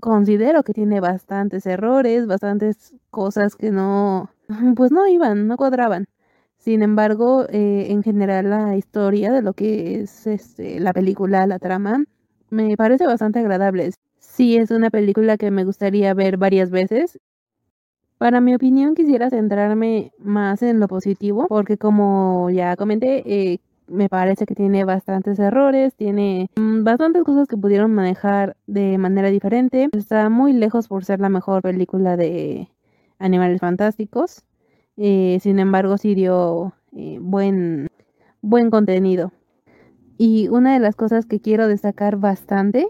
[0.00, 4.30] considero que tiene bastantes errores, bastantes cosas que no,
[4.76, 6.06] pues no iban, no cuadraban.
[6.58, 11.58] Sin embargo, eh, en general la historia de lo que es este, la película, la
[11.58, 12.04] trama,
[12.50, 13.86] me parece bastante agradable
[14.36, 17.18] sí es una película que me gustaría ver varias veces.
[18.18, 24.08] Para mi opinión quisiera centrarme más en lo positivo, porque como ya comenté, eh, me
[24.08, 29.88] parece que tiene bastantes errores, tiene mm, bastantes cosas que pudieron manejar de manera diferente.
[29.92, 32.68] Está muy lejos por ser la mejor película de
[33.18, 34.44] animales fantásticos.
[34.98, 37.88] Eh, sin embargo, sí dio eh, buen,
[38.42, 39.32] buen contenido.
[40.18, 42.88] Y una de las cosas que quiero destacar bastante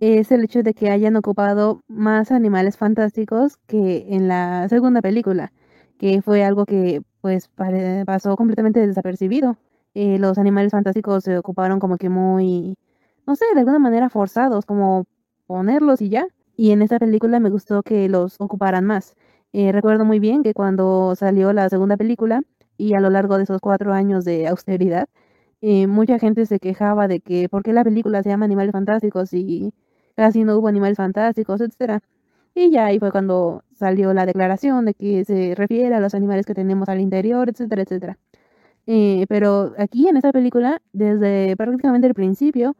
[0.00, 5.52] es el hecho de que hayan ocupado más animales fantásticos que en la segunda película,
[5.98, 7.50] que fue algo que pues
[8.06, 9.56] pasó completamente desapercibido.
[9.94, 12.76] Eh, los animales fantásticos se ocuparon como que muy,
[13.26, 15.06] no sé, de alguna manera forzados, como
[15.46, 16.26] ponerlos y ya.
[16.56, 19.14] Y en esta película me gustó que los ocuparan más.
[19.52, 22.42] Eh, recuerdo muy bien que cuando salió la segunda película
[22.76, 25.08] y a lo largo de esos cuatro años de austeridad,
[25.60, 29.32] eh, mucha gente se quejaba de que por qué la película se llama Animales Fantásticos
[29.34, 29.72] y
[30.18, 32.00] casi no hubo animales fantásticos, etcétera.
[32.52, 36.44] Y ya ahí fue cuando salió la declaración de que se refiere a los animales
[36.44, 38.18] que tenemos al interior, etcétera, etcétera.
[38.88, 42.74] Eh, pero aquí en esta película, desde prácticamente el principio,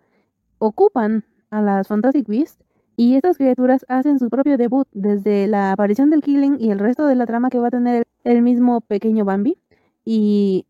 [0.58, 2.64] ocupan a las Fantastic Beasts
[2.96, 7.06] y estas criaturas hacen su propio debut desde la aparición del Killing y el resto
[7.06, 9.58] de la trama que va a tener el mismo pequeño Bambi.
[10.04, 10.66] Y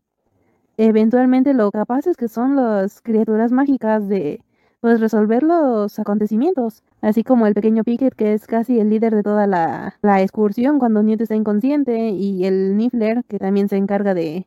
[0.77, 4.43] eventualmente lo capaces que son las criaturas mágicas de
[4.81, 9.23] pues resolver los acontecimientos, así como el pequeño Pickett que es casi el líder de
[9.23, 14.13] toda la, la excursión cuando Newt está inconsciente y el Niffler que también se encarga
[14.13, 14.45] de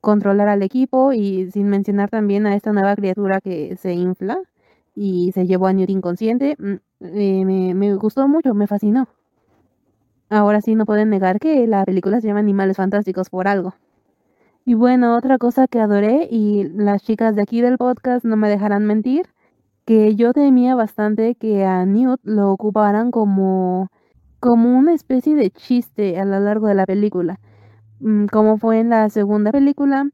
[0.00, 4.38] controlar al equipo y sin mencionar también a esta nueva criatura que se infla
[4.94, 9.08] y se llevó a Newt inconsciente, mm, eh, me, me gustó mucho, me fascinó.
[10.30, 13.74] Ahora sí no pueden negar que la película se llama Animales Fantásticos por algo.
[14.64, 18.50] Y bueno, otra cosa que adoré y las chicas de aquí del podcast no me
[18.50, 19.26] dejarán mentir,
[19.88, 23.88] que yo temía bastante que a Newt lo ocuparan como,
[24.38, 27.40] como una especie de chiste a lo largo de la película,
[28.00, 30.10] mm, como fue en la segunda película,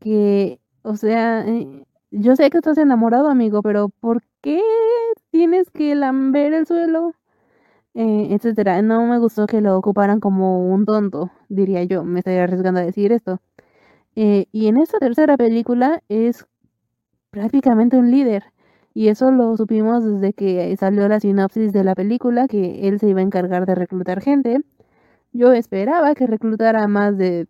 [0.00, 4.60] que, o sea, eh, yo sé que estás enamorado, amigo, pero ¿por qué
[5.30, 7.14] tienes que lamber el suelo?
[7.94, 8.82] Eh, etcétera.
[8.82, 12.84] No me gustó que lo ocuparan como un tonto, diría yo, me estoy arriesgando a
[12.84, 13.40] decir esto.
[14.16, 16.46] Eh, y en esta tercera película es
[17.30, 18.51] prácticamente un líder.
[18.94, 23.08] Y eso lo supimos desde que salió la sinopsis de la película, que él se
[23.08, 24.60] iba a encargar de reclutar gente.
[25.32, 27.46] Yo esperaba que reclutara más de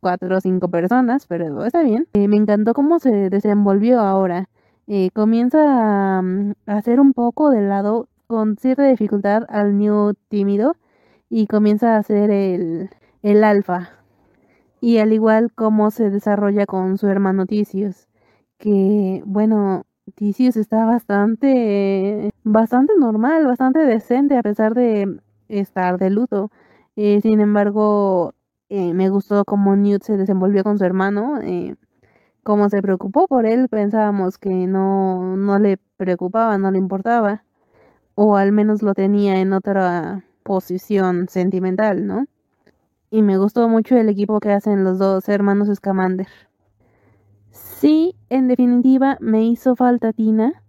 [0.00, 2.08] cuatro o cinco personas, pero está bien.
[2.14, 4.48] Eh, me encantó cómo se desenvolvió ahora.
[4.88, 10.74] Eh, comienza a, mm, hacer un poco de lado con cierta dificultad al New tímido
[11.30, 12.90] y comienza a hacer el,
[13.22, 13.90] el alfa.
[14.80, 18.08] Y al igual como se desarrolla con su hermano Tisius,
[18.58, 19.84] que bueno,
[20.16, 26.50] Está bastante, bastante normal, bastante decente a pesar de estar de luto.
[26.96, 28.32] Eh, sin embargo,
[28.74, 31.76] Eh, me gustó cómo Newt se desenvolvió con su hermano, eh,
[32.44, 33.68] cómo se preocupó por él.
[33.68, 37.44] Pensábamos que no, no le preocupaba, no le importaba,
[38.16, 42.26] o al menos lo tenía en otra posición sentimental, ¿no?
[43.10, 46.28] Y me gustó mucho el equipo que hacen los dos hermanos Scamander.
[47.82, 50.62] Sí, en definitiva, me hizo falta Tina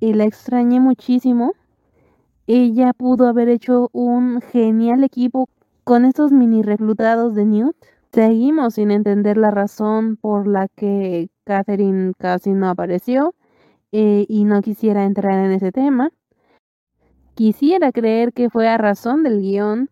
[0.00, 1.52] y la extrañé muchísimo.
[2.48, 5.48] Ella pudo haber hecho un genial equipo
[5.84, 7.76] con estos mini reclutados de Newt.
[8.12, 13.36] Seguimos sin entender la razón por la que Catherine casi no apareció
[13.92, 16.10] eh, y no quisiera entrar en ese tema.
[17.36, 19.88] Quisiera creer que fue a razón del guion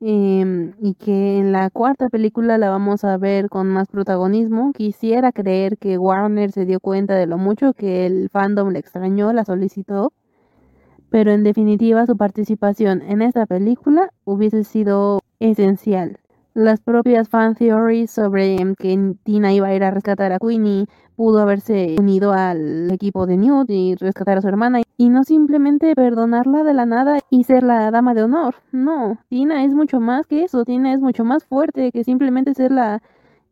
[0.00, 4.72] em, y que en la cuarta película la vamos a ver con más protagonismo.
[4.72, 9.32] Quisiera creer que Warner se dio cuenta de lo mucho que el fandom le extrañó,
[9.32, 10.12] la solicitó.
[11.10, 16.18] Pero en definitiva su participación en esta película hubiese sido esencial.
[16.56, 21.40] Las propias fan theories sobre que Tina iba a ir a rescatar a Queenie pudo
[21.40, 26.64] haberse unido al equipo de Newt y rescatar a su hermana y no simplemente perdonarla
[26.64, 28.54] de la nada y ser la dama de honor.
[28.72, 32.72] No, Tina es mucho más que eso, Tina es mucho más fuerte que simplemente ser
[32.72, 33.02] la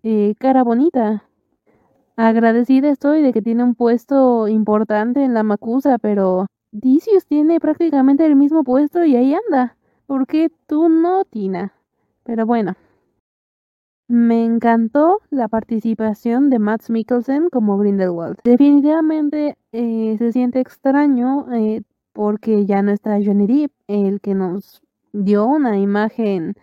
[0.03, 1.25] eh, cara bonita.
[2.17, 8.25] Agradecida estoy de que tiene un puesto importante en la Macusa, pero Dicius tiene prácticamente
[8.25, 9.77] el mismo puesto y ahí anda.
[10.07, 11.75] ¿Por qué tú no, Tina?
[12.25, 12.77] Pero bueno.
[14.07, 18.37] Me encantó la participación de Matt Mikkelsen como Grindelwald.
[18.45, 24.83] Definitivamente eh, se siente extraño eh, porque ya no está Johnny Depp, el que nos
[25.15, 26.55] dio una imagen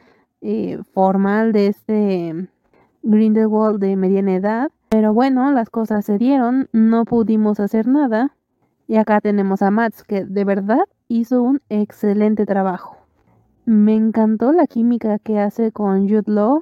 [0.41, 2.47] eh, formal de este
[3.01, 4.71] Grindelwald de mediana edad.
[4.89, 8.35] Pero bueno, las cosas se dieron, no pudimos hacer nada.
[8.87, 12.97] Y acá tenemos a Matt, que de verdad hizo un excelente trabajo.
[13.65, 16.61] Me encantó la química que hace con Jude Law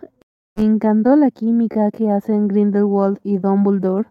[0.60, 4.10] me encantó la química que hacen Grindelwald y Dumbledore.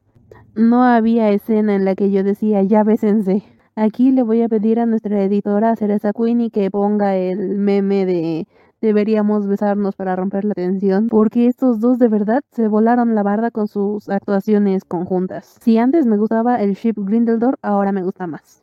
[0.55, 3.43] No había escena en la que yo decía, ya bésense.
[3.77, 8.47] Aquí le voy a pedir a nuestra editora Cereza Queenie que ponga el meme de
[8.81, 13.51] deberíamos besarnos para romper la tensión, porque estos dos de verdad se volaron la barda
[13.51, 15.59] con sus actuaciones conjuntas.
[15.61, 18.63] Si antes me gustaba el ship Grindelwald, ahora me gusta más.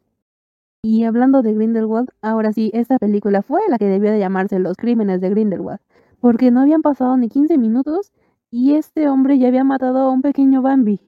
[0.82, 4.76] Y hablando de Grindelwald, ahora sí, esta película fue la que debió de llamarse Los
[4.76, 5.80] Crímenes de Grindelwald
[6.26, 8.12] porque no habían pasado ni 15 minutos
[8.50, 11.00] y este hombre ya había matado a un pequeño Bambi.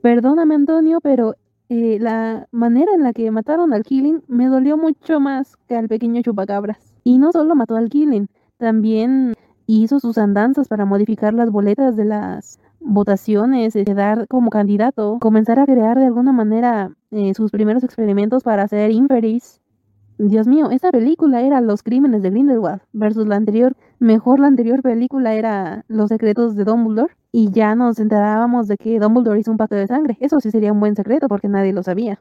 [0.00, 1.34] Perdóname Antonio, pero
[1.68, 5.86] eh, la manera en la que mataron al Killing me dolió mucho más que al
[5.86, 6.94] pequeño chupacabras.
[7.04, 9.34] Y no solo mató al Killing, también
[9.66, 15.58] hizo sus andanzas para modificar las boletas de las votaciones, de dar como candidato, comenzar
[15.58, 19.60] a crear de alguna manera eh, sus primeros experimentos para hacer Inferis
[20.28, 23.74] Dios mío, esa película era Los Crímenes de Grindelwald versus la anterior.
[24.02, 28.98] Mejor la anterior película era Los Secretos de Dumbledore y ya nos enterábamos de que
[28.98, 30.16] Dumbledore hizo un pacto de sangre.
[30.18, 32.20] Eso sí sería un buen secreto porque nadie lo sabía.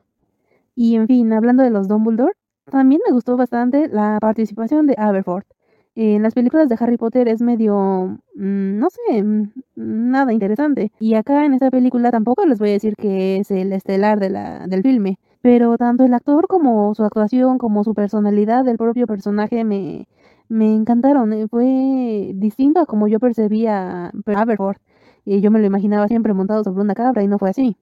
[0.76, 2.34] Y en fin, hablando de los Dumbledore,
[2.70, 5.48] también me gustó bastante la participación de Aberforth.
[5.96, 10.92] En las películas de Harry Potter es medio, mm, no sé, mm, nada interesante.
[11.00, 14.30] Y acá en esta película tampoco les voy a decir que es el estelar de
[14.30, 19.08] la, del filme pero tanto el actor como su actuación, como su personalidad del propio
[19.08, 20.08] personaje me,
[20.52, 21.32] me encantaron.
[21.34, 24.82] Eh, fue distinto a como yo percibía a Aberforth.
[25.24, 27.78] Y yo me lo imaginaba siempre montado sobre una cabra y no fue así.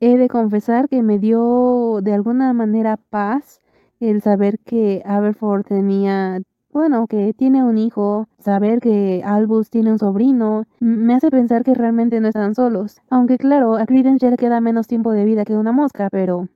[0.00, 3.60] He de confesar que me dio de alguna manera paz
[4.00, 9.98] el saber que Aberforth tenía, bueno, que tiene un hijo, saber que Albus tiene un
[9.98, 13.00] sobrino, me hace pensar que realmente no están solos.
[13.10, 16.48] Aunque claro, a Credence ya le queda menos tiempo de vida que una mosca, pero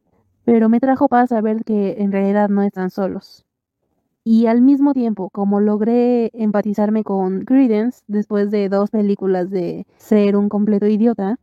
[0.45, 3.46] pero me trajo paz saber que en realidad no están solos.
[4.29, 10.37] Y al mismo tiempo, como logré empatizarme con Credence después de dos películas de ser
[10.37, 11.39] un completo idiota,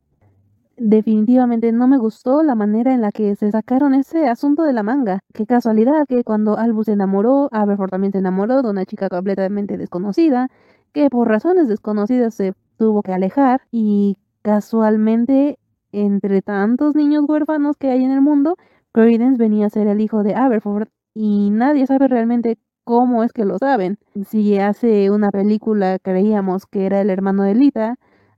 [0.75, 4.83] definitivamente no me gustó la manera en la que se sacaron ese asunto de la
[4.83, 5.21] manga.
[5.33, 9.77] Qué casualidad que cuando Albus se enamoró, Aberforth también se enamoró de una chica completamente
[9.77, 10.49] desconocida,
[10.91, 15.57] que por razones desconocidas se tuvo que alejar y casualmente
[15.93, 18.57] entre tantos niños huérfanos que hay en el mundo,
[18.91, 23.45] Credence venía a ser el hijo de Aberforth y nadie sabe realmente cómo es que
[23.45, 23.97] lo saben.
[24.27, 27.95] Si hace una película creíamos que era el hermano de Lita,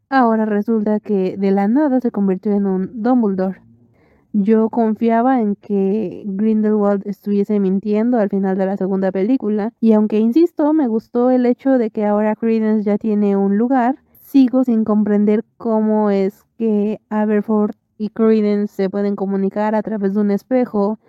[0.10, 3.62] ahora resulta que de la nada se convirtió en un Dumbledore.
[4.34, 10.20] Yo confiaba en que Grindelwald estuviese mintiendo al final de la segunda película, y aunque
[10.20, 14.84] insisto, me gustó el hecho de que ahora Credence ya tiene un lugar, sigo sin
[14.84, 21.00] comprender cómo es que Aberforth y Credence se pueden comunicar a través de un espejo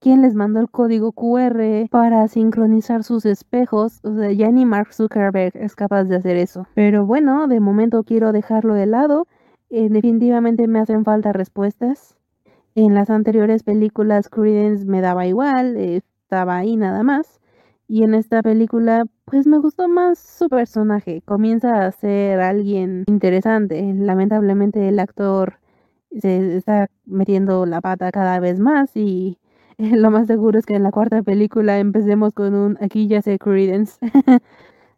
[0.00, 4.00] quién les mandó el código QR para sincronizar sus espejos.
[4.02, 6.66] O sea, ya ni Mark Zuckerberg es capaz de hacer eso.
[6.74, 9.26] Pero bueno, de momento quiero dejarlo de lado.
[9.68, 12.16] Eh, definitivamente me hacen falta respuestas.
[12.74, 17.40] En las anteriores películas Credence me daba igual, estaba ahí nada más.
[17.86, 21.22] Y en esta película, pues me gustó más su personaje.
[21.22, 23.92] Comienza a ser alguien interesante.
[23.94, 25.58] Lamentablemente el actor
[26.16, 29.39] se está metiendo la pata cada vez más y
[29.96, 33.38] lo más seguro es que en la cuarta película empecemos con un aquí ya sé
[33.38, 33.98] Credence.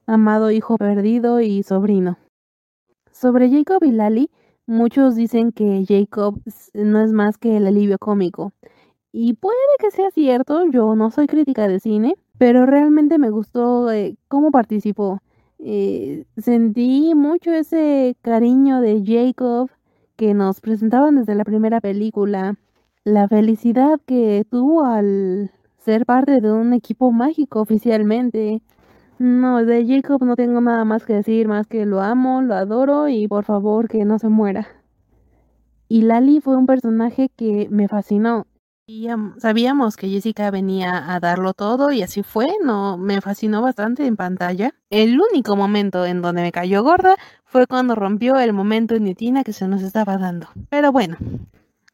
[0.06, 2.18] Amado hijo perdido y sobrino.
[3.12, 4.30] Sobre Jacob y Lali,
[4.66, 6.40] muchos dicen que Jacob
[6.74, 8.52] no es más que el alivio cómico.
[9.12, 13.92] Y puede que sea cierto, yo no soy crítica de cine, pero realmente me gustó
[13.92, 15.20] eh, cómo participó.
[15.60, 19.70] Eh, sentí mucho ese cariño de Jacob
[20.16, 22.56] que nos presentaban desde la primera película,
[23.04, 28.62] la felicidad que tuvo al ser parte de un equipo mágico oficialmente.
[29.18, 33.08] No, de Jacob no tengo nada más que decir, más que lo amo, lo adoro
[33.08, 34.68] y por favor que no se muera.
[35.88, 38.46] Y Lali fue un personaje que me fascinó.
[39.38, 44.16] Sabíamos que Jessica venía a darlo todo y así fue, no me fascinó bastante en
[44.16, 44.74] pantalla.
[44.90, 49.52] El único momento en donde me cayó gorda fue cuando rompió el momento nitina que
[49.52, 50.48] se nos estaba dando.
[50.68, 51.16] Pero bueno,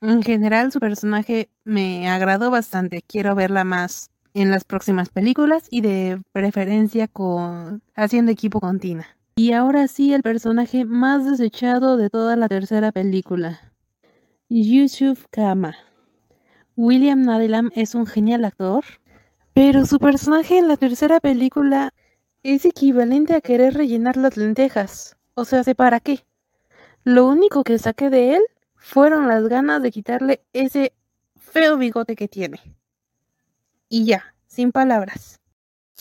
[0.01, 3.03] en general su personaje me agradó bastante.
[3.03, 9.07] Quiero verla más en las próximas películas y de preferencia con haciendo equipo con Tina.
[9.37, 13.73] Y ahora sí el personaje más desechado de toda la tercera película.
[14.49, 15.77] Yusuf Kama.
[16.77, 18.85] William Nadelam es un genial actor,
[19.53, 21.93] pero su personaje en la tercera película
[22.43, 25.17] es equivalente a querer rellenar las lentejas.
[25.35, 26.25] O sea, ¿sé para qué?
[27.05, 28.43] Lo único que saqué de él
[28.89, 30.95] fueron las ganas de quitarle ese
[31.37, 32.59] feo bigote que tiene.
[33.91, 35.41] Y ya, sin palabras.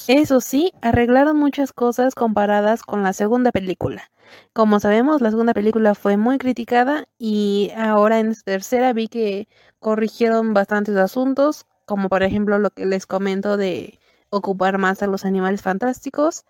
[0.07, 4.09] Eso sí, arreglaron muchas cosas comparadas con la segunda película.
[4.53, 10.53] Como sabemos, la segunda película fue muy criticada y ahora en tercera vi que corrigieron
[10.53, 15.61] bastantes asuntos, como por ejemplo lo que les comento de ocupar más a los animales
[15.61, 16.45] fantásticos,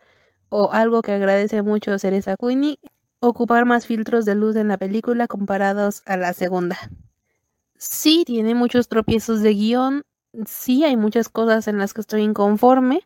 [0.50, 2.78] o algo que agradece mucho Cereza Queenie,
[3.20, 6.78] ocupar más filtros de luz en la película comparados a la segunda.
[7.78, 10.04] Sí, tiene muchos tropiezos de guion,
[10.46, 13.02] sí hay muchas cosas en las que estoy inconforme,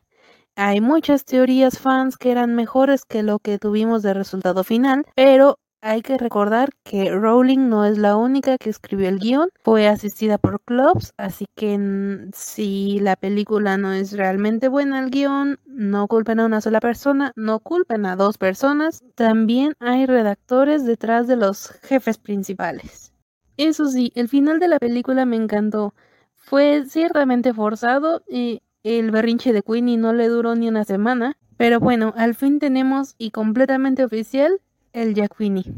[0.55, 5.59] hay muchas teorías fans que eran mejores que lo que tuvimos de resultado final, pero
[5.81, 10.37] hay que recordar que Rowling no es la única que escribió el guion, fue asistida
[10.37, 16.39] por clubs, así que si la película no es realmente buena el guion, no culpen
[16.39, 21.69] a una sola persona, no culpen a dos personas, también hay redactores detrás de los
[21.81, 23.13] jefes principales.
[23.57, 25.93] Eso sí, el final de la película me encantó.
[26.35, 31.79] Fue ciertamente forzado y el berrinche de Queenie no le duró ni una semana, pero
[31.79, 34.59] bueno, al fin tenemos y completamente oficial
[34.93, 35.73] el Jack Winnie.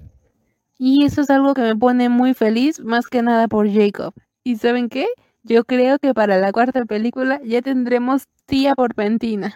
[0.77, 4.13] Y eso es algo que me pone muy feliz, más que nada por Jacob.
[4.43, 5.07] ¿Y saben qué?
[5.43, 9.55] Yo creo que para la cuarta película ya tendremos tía por Pentina.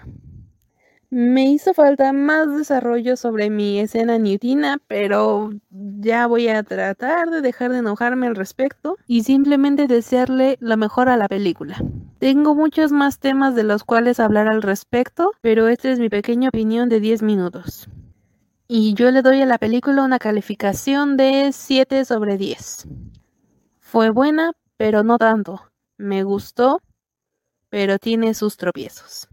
[1.10, 7.40] Me hizo falta más desarrollo sobre mi escena newtina, pero ya voy a tratar de
[7.40, 11.82] dejar de enojarme al respecto y simplemente desearle lo mejor a la película.
[12.20, 16.50] Tengo muchos más temas de los cuales hablar al respecto, pero esta es mi pequeña
[16.50, 17.88] opinión de 10 minutos.
[18.70, 22.86] Y yo le doy a la película una calificación de 7 sobre 10.
[23.80, 25.72] Fue buena, pero no tanto.
[25.96, 26.82] Me gustó,
[27.70, 29.30] pero tiene sus tropiezos.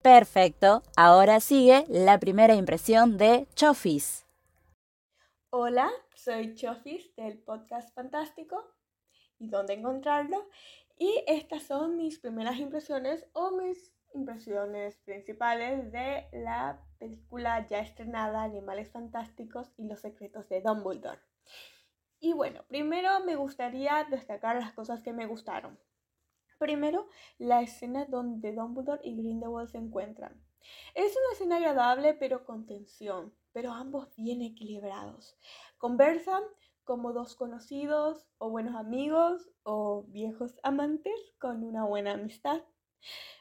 [0.00, 4.24] Perfecto, ahora sigue la primera impresión de Chofis.
[5.50, 8.64] Hola, soy Chofis del podcast Fantástico
[9.38, 10.48] y dónde encontrarlo.
[10.98, 18.42] Y estas son mis primeras impresiones o mis impresiones principales de la película ya estrenada
[18.42, 21.20] Animales Fantásticos y los secretos de Dumbledore.
[22.18, 25.78] Y bueno, primero me gustaría destacar las cosas que me gustaron.
[26.58, 30.42] Primero, la escena donde Dumbledore y Grindelwald se encuentran.
[30.94, 35.36] Es una escena agradable pero con tensión, pero ambos bien equilibrados.
[35.76, 36.42] Conversan
[36.86, 42.62] como dos conocidos o buenos amigos o viejos amantes con una buena amistad.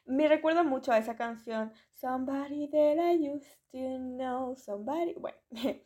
[0.05, 5.13] Me recuerda mucho a esa canción Somebody that I used to know, somebody.
[5.13, 5.37] Bueno,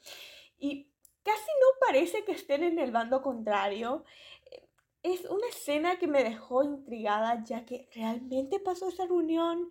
[0.57, 0.91] y
[1.21, 4.05] casi no parece que estén en el bando contrario.
[5.03, 9.69] Es una escena que me dejó intrigada ya que realmente pasó esa reunión.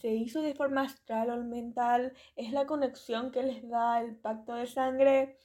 [0.00, 4.54] se hizo de forma astral o mental, es la conexión que les da el pacto
[4.54, 5.38] de sangre.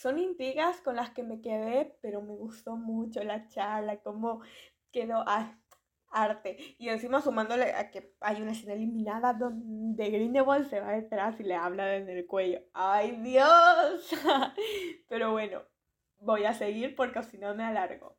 [0.00, 4.42] Son intrigas con las que me quedé, pero me gustó mucho la charla, cómo
[4.92, 5.24] quedó
[6.10, 6.56] arte.
[6.78, 11.42] Y encima sumándole a que hay una escena eliminada donde Grindelwald se va detrás y
[11.42, 12.60] le habla en el cuello.
[12.74, 14.10] ¡Ay, Dios!
[15.08, 15.62] pero bueno,
[16.20, 18.16] voy a seguir porque si no me alargo.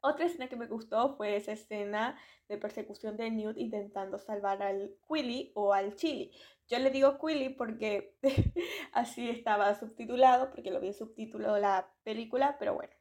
[0.00, 2.16] Otra escena que me gustó fue esa escena
[2.48, 6.30] de persecución de Newt intentando salvar al Quilly o al Chili.
[6.68, 8.14] Yo le digo Quilly porque
[8.92, 12.92] así estaba subtitulado, porque lo vi subtítulo la película, pero bueno.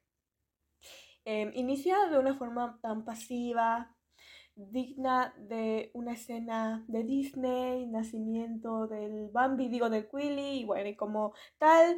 [1.25, 3.95] Eh, inicia de una forma tan pasiva,
[4.55, 10.95] digna de una escena de Disney, nacimiento del Bambi, digo del Quilly, y bueno, y
[10.95, 11.97] como tal,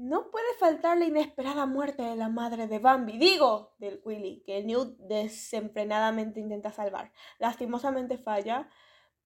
[0.00, 4.64] no puede faltar la inesperada muerte de la madre de Bambi, digo, del Quilly, que
[4.64, 7.12] Newt desenfrenadamente intenta salvar.
[7.38, 8.70] Lastimosamente falla,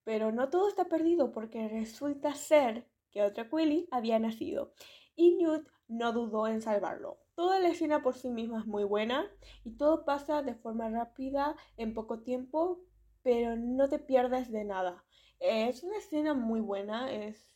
[0.02, 4.74] pero no todo está perdido porque resulta ser que otro Quilly había nacido
[5.14, 7.20] y Newt no dudó en salvarlo.
[7.36, 9.30] Toda la escena por sí misma es muy buena
[9.62, 12.80] y todo pasa de forma rápida en poco tiempo,
[13.22, 15.04] pero no te pierdes de nada.
[15.38, 17.54] Es una escena muy buena, es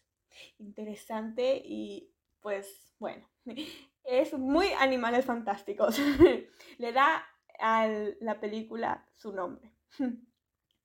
[0.58, 3.28] interesante y pues bueno,
[4.04, 5.98] es muy animales fantásticos.
[6.78, 7.24] Le da
[7.60, 7.88] a
[8.20, 9.72] la película su nombre.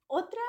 [0.08, 0.42] Otra,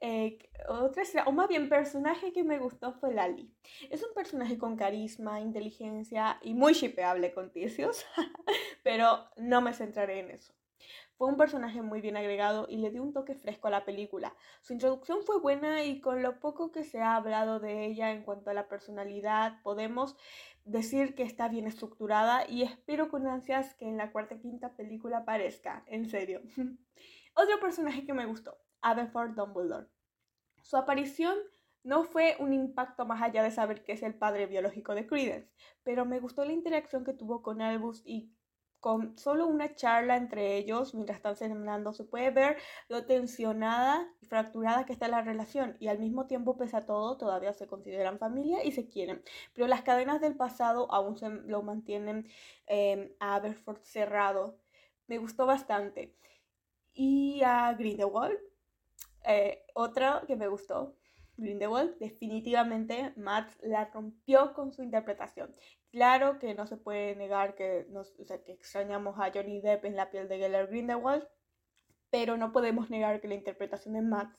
[0.00, 0.38] eh,
[0.68, 3.52] otra, o más bien personaje que me gustó fue Lali.
[3.90, 8.06] Es un personaje con carisma, inteligencia y muy shipeable con Ticios,
[8.84, 10.54] pero no me centraré en eso.
[11.22, 14.34] Fue un personaje muy bien agregado y le dio un toque fresco a la película.
[14.60, 18.24] Su introducción fue buena y con lo poco que se ha hablado de ella en
[18.24, 20.16] cuanto a la personalidad, podemos
[20.64, 24.74] decir que está bien estructurada y espero con ansias que en la cuarta y quinta
[24.74, 26.42] película aparezca, en serio.
[27.36, 29.86] Otro personaje que me gustó, Aberford Dumbledore.
[30.60, 31.38] Su aparición
[31.84, 35.52] no fue un impacto más allá de saber que es el padre biológico de Credence,
[35.84, 38.32] pero me gustó la interacción que tuvo con Albus y
[38.82, 42.56] con solo una charla entre ellos mientras están cenando se puede ver
[42.88, 47.16] lo tensionada y fracturada que está la relación y al mismo tiempo pese a todo
[47.16, 49.22] todavía se consideran familia y se quieren.
[49.54, 52.28] Pero las cadenas del pasado aún se lo mantienen
[52.66, 54.58] eh, a Aberford cerrado.
[55.06, 56.16] Me gustó bastante.
[56.92, 58.38] Y a Grindelwald
[59.24, 60.96] eh, otra que me gustó
[61.36, 65.54] Grindelwald, definitivamente Matt la rompió con su interpretación.
[65.92, 70.10] Claro que no se puede negar que, nos, que extrañamos a Johnny Depp en la
[70.10, 71.28] piel de Geller Grindelwald,
[72.08, 74.34] pero no podemos negar que la interpretación de Matt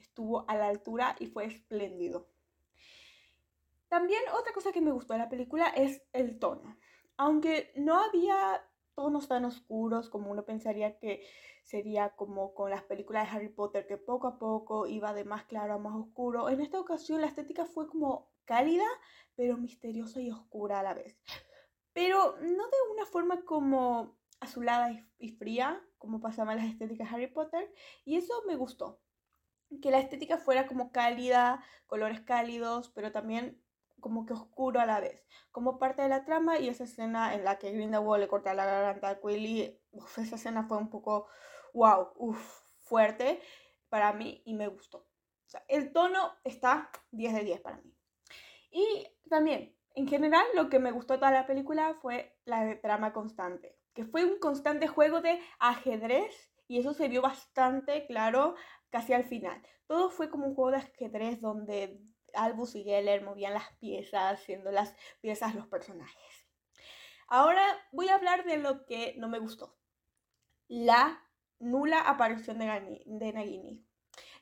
[0.00, 2.30] estuvo a la altura y fue espléndido.
[3.88, 6.74] También otra cosa que me gustó de la película es el tono.
[7.18, 11.22] Aunque no había tonos tan oscuros como uno pensaría que
[11.62, 15.44] sería como con las películas de Harry Potter, que poco a poco iba de más
[15.44, 16.48] claro a más oscuro.
[16.48, 18.86] En esta ocasión la estética fue como cálida,
[19.34, 21.18] pero misteriosa y oscura a la vez.
[21.92, 27.26] Pero no de una forma como azulada y fría, como pasaban las estéticas de Harry
[27.28, 27.72] Potter,
[28.04, 29.00] y eso me gustó.
[29.82, 33.64] Que la estética fuera como cálida, colores cálidos, pero también
[34.00, 37.42] como que oscuro a la vez, como parte de la trama y esa escena en
[37.42, 39.80] la que Grindelwald le corta la garganta a Quilly,
[40.18, 41.26] esa escena fue un poco,
[41.72, 42.12] wow,
[42.80, 43.40] fuerte
[43.88, 44.98] para mí y me gustó.
[44.98, 47.96] O sea, el tono está 10 de 10 para mí.
[48.74, 53.12] Y también, en general, lo que me gustó de toda la película fue la trama
[53.12, 58.56] constante, que fue un constante juego de ajedrez y eso se vio bastante claro
[58.90, 59.62] casi al final.
[59.86, 62.00] Todo fue como un juego de ajedrez donde
[62.32, 66.48] Albus y Geller movían las piezas, haciendo las piezas los personajes.
[67.28, 69.78] Ahora voy a hablar de lo que no me gustó.
[70.66, 71.22] La
[71.60, 73.86] nula aparición de, de Nagini.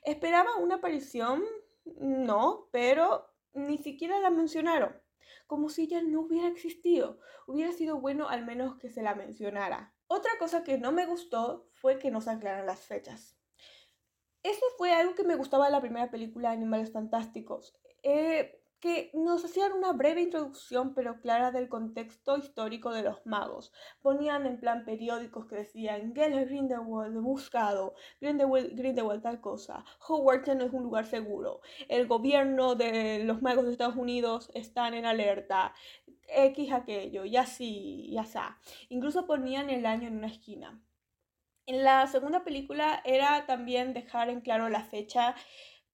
[0.01, 1.43] Esperaba una aparición,
[1.85, 5.01] no, pero ni siquiera la mencionaron.
[5.47, 7.19] Como si ella no hubiera existido.
[7.47, 9.93] Hubiera sido bueno al menos que se la mencionara.
[10.07, 13.37] Otra cosa que no me gustó fue que no se aclaran las fechas.
[14.43, 17.75] Eso fue algo que me gustaba de la primera película de Animales Fantásticos.
[18.03, 23.71] Eh, que nos hacían una breve introducción pero clara del contexto histórico de los magos.
[24.01, 30.65] Ponían en plan periódicos que decían Geller Grindelwald buscado, Grindelwald, Grindelwald tal cosa, Hogwarts no
[30.65, 35.73] es un lugar seguro, el gobierno de los magos de Estados Unidos están en alerta,
[36.27, 38.39] X aquello, y así, y así.
[38.89, 40.83] Incluso ponían el año en una esquina.
[41.67, 45.35] En la segunda película era también dejar en claro la fecha,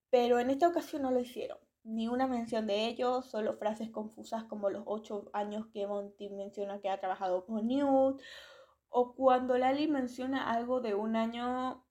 [0.10, 4.44] pero en esta ocasión no lo hicieron ni una mención de ellos, solo frases confusas
[4.46, 8.22] como los ocho años que Monty menciona que ha trabajado con Newt,
[8.90, 11.86] o cuando Lali menciona algo de un año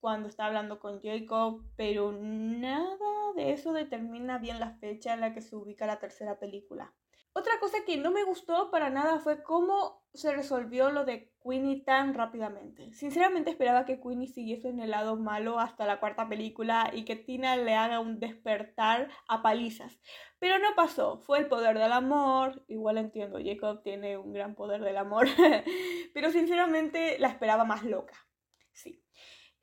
[0.00, 5.34] cuando está hablando con Jacob, pero nada de eso determina bien la fecha en la
[5.34, 6.94] que se ubica la tercera película.
[7.32, 11.84] Otra cosa que no me gustó para nada fue cómo se resolvió lo de Queenie
[11.84, 12.92] tan rápidamente.
[12.92, 17.14] Sinceramente esperaba que Queenie siguiese en el lado malo hasta la cuarta película y que
[17.14, 20.00] Tina le haga un despertar a palizas.
[20.40, 22.64] Pero no pasó, fue el poder del amor.
[22.66, 25.28] Igual entiendo, Jacob tiene un gran poder del amor.
[26.14, 28.16] Pero sinceramente la esperaba más loca.
[28.72, 29.04] Sí.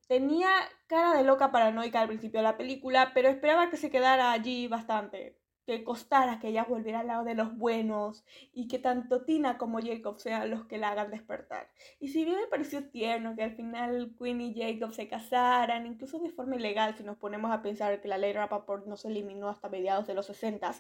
[0.08, 0.50] Tenía
[0.88, 4.70] cara de loca paranoica al principio de la película, pero esperaba que se quedara allí
[4.70, 5.38] bastante
[5.68, 9.82] que costara que ella volviera al lado de los buenos y que tanto Tina como
[9.82, 11.70] Jacob sean los que la hagan despertar.
[12.00, 16.20] Y si bien me pareció tierno que al final Queen y Jacob se casaran, incluso
[16.20, 19.50] de forma ilegal, si nos ponemos a pensar que la ley Rappaport no se eliminó
[19.50, 20.74] hasta mediados de los 60,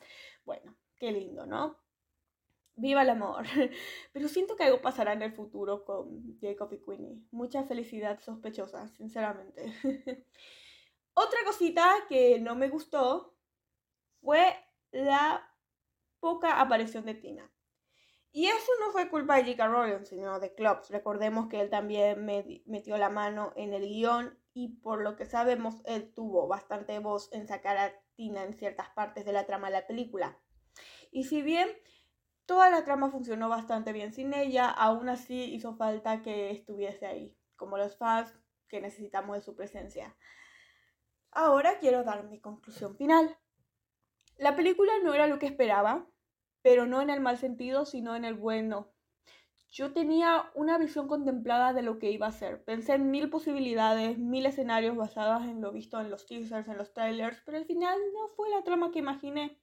[0.45, 1.75] bueno, qué lindo, ¿no?
[2.77, 3.43] Viva el amor.
[4.13, 7.19] Pero siento que algo pasará en el futuro con Jacob y Queenie.
[7.31, 9.73] Mucha felicidad sospechosa, sinceramente.
[11.13, 13.35] Otra cosita que no me gustó
[14.21, 14.55] fue
[14.91, 15.49] la
[16.19, 17.51] poca aparición de Tina.
[18.31, 19.67] Y eso no fue culpa de J.K.
[19.67, 20.85] Rowling, sino de Klopp.
[20.89, 22.25] Recordemos que él también
[22.65, 27.31] metió la mano en el guion y por lo que sabemos, él tuvo bastante voz
[27.31, 30.37] en sacar a Tina en ciertas partes de la trama de la película.
[31.11, 31.69] Y si bien
[32.45, 37.37] toda la trama funcionó bastante bien sin ella, aún así hizo falta que estuviese ahí,
[37.55, 38.33] como los fans
[38.67, 40.15] que necesitamos de su presencia.
[41.31, 43.37] Ahora quiero dar mi conclusión final.
[44.37, 46.07] La película no era lo que esperaba,
[46.61, 48.91] pero no en el mal sentido, sino en el bueno.
[49.69, 52.63] Yo tenía una visión contemplada de lo que iba a ser.
[52.63, 56.93] Pensé en mil posibilidades, mil escenarios basados en lo visto en los teasers, en los
[56.93, 59.59] trailers, pero al final no fue la trama que imaginé.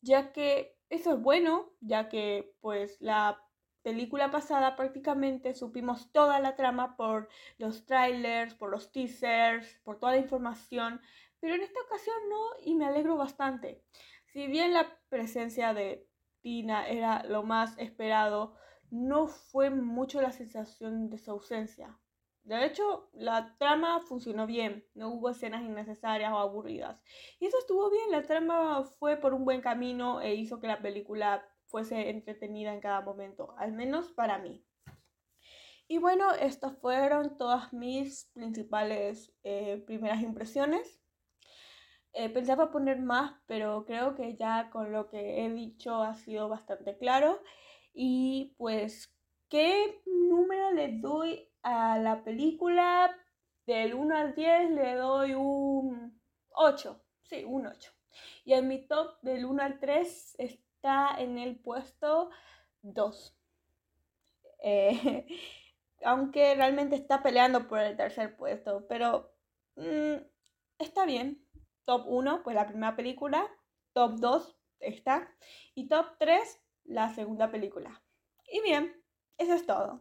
[0.00, 3.40] Ya que eso es bueno, ya que pues la
[3.82, 7.28] película pasada prácticamente supimos toda la trama por
[7.58, 11.00] los trailers, por los teasers, por toda la información
[11.44, 13.84] pero en esta ocasión no y me alegro bastante.
[14.32, 16.08] Si bien la presencia de
[16.40, 18.54] Tina era lo más esperado,
[18.88, 22.00] no fue mucho la sensación de su ausencia.
[22.44, 27.04] De hecho, la trama funcionó bien, no hubo escenas innecesarias o aburridas.
[27.38, 30.80] Y eso estuvo bien, la trama fue por un buen camino e hizo que la
[30.80, 34.64] película fuese entretenida en cada momento, al menos para mí.
[35.88, 41.03] Y bueno, estas fueron todas mis principales eh, primeras impresiones.
[42.16, 46.48] Eh, pensaba poner más, pero creo que ya con lo que he dicho ha sido
[46.48, 47.42] bastante claro.
[47.92, 49.12] Y pues,
[49.48, 53.10] ¿qué número le doy a la película?
[53.66, 57.02] Del 1 al 10 le doy un 8.
[57.22, 57.92] Sí, un 8.
[58.44, 62.30] Y en mi top del 1 al 3 está en el puesto
[62.82, 63.36] 2.
[64.62, 65.26] Eh,
[66.04, 69.34] aunque realmente está peleando por el tercer puesto, pero
[69.76, 70.16] mm,
[70.78, 71.43] está bien,
[71.84, 73.46] Top 1, pues la primera película.
[73.92, 75.28] Top 2, esta.
[75.74, 76.40] Y top 3,
[76.84, 78.02] la segunda película.
[78.50, 78.92] Y bien,
[79.36, 80.00] eso es todo.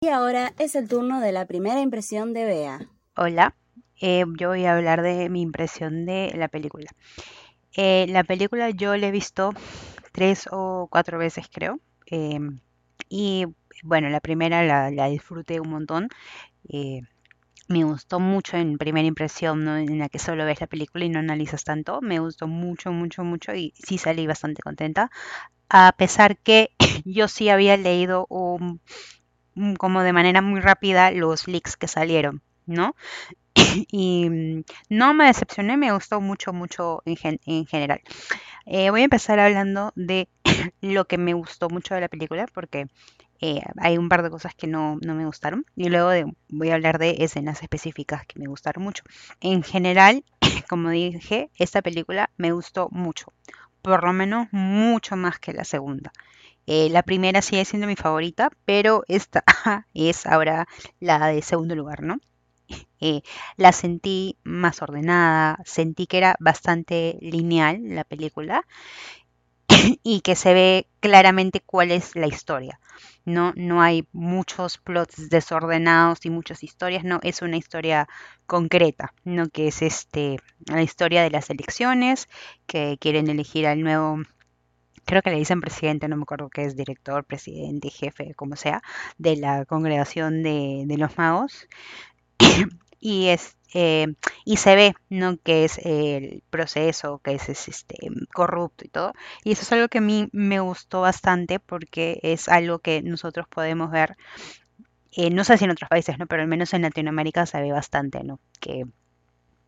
[0.00, 2.80] Y ahora es el turno de la primera impresión de Bea.
[3.16, 3.54] Hola,
[4.00, 6.90] eh, yo voy a hablar de mi impresión de la película.
[7.76, 9.52] Eh, la película yo la he visto
[10.10, 11.78] tres o cuatro veces creo.
[12.06, 12.60] Em,
[13.08, 13.46] y
[13.82, 16.08] bueno, la primera la, disfruté un montón.
[16.68, 17.02] Eh,
[17.68, 21.18] me gustó mucho en primera impresión, en la que solo ves la película y no
[21.18, 22.00] analizas tanto.
[22.00, 25.10] Me gustó mucho, mucho, mucho y sí salí bastante contenta.
[25.68, 26.70] A pesar que
[27.04, 28.26] yo sí había leído
[29.78, 32.94] como de manera muy rápida los leaks que salieron, ¿no?
[33.90, 38.00] y mm, no me decepcioné, me gustó mucho, mucho en, general.
[38.66, 40.28] Eh, voy a empezar hablando de
[40.80, 42.86] lo que me gustó mucho de la película, porque
[43.40, 46.98] eh, hay un par de cosas que no, me gustaron y luego voy a hablar
[46.98, 49.02] de escenas específicas que me gustaron mucho.
[49.40, 50.24] En general,
[50.68, 53.32] como dije, esta película me gustó mucho,
[53.82, 56.12] por lo menos mucho más que la segunda.
[56.66, 59.44] Eh, la primera sigue siendo mi favorita, pero esta
[59.94, 60.66] es ahora
[61.00, 62.18] la de segundo lugar, ¿no?
[62.98, 63.20] Eh,
[63.58, 68.64] la sentí más ordenada, sentí que era bastante lineal la película
[70.02, 72.80] y que se ve claramente cuál es la historia.
[73.24, 78.08] No, no hay muchos plots desordenados y muchas historias, no, es una historia
[78.46, 79.48] concreta, ¿no?
[79.48, 82.28] que es este, la historia de las elecciones,
[82.66, 84.22] que quieren elegir al nuevo
[85.06, 88.82] creo que le dicen presidente, no me acuerdo qué es, director, presidente, jefe, como sea,
[89.18, 91.68] de la congregación de, de los magos.
[93.00, 94.06] y, es, eh,
[94.46, 95.36] y se ve, ¿no?
[95.36, 99.12] Que es el proceso, que es, este, corrupto y todo.
[99.44, 103.46] Y eso es algo que a mí me gustó bastante porque es algo que nosotros
[103.48, 104.16] podemos ver,
[105.12, 106.26] eh, no sé si en otros países, ¿no?
[106.26, 108.40] Pero al menos en Latinoamérica se ve bastante, ¿no?
[108.60, 108.86] Que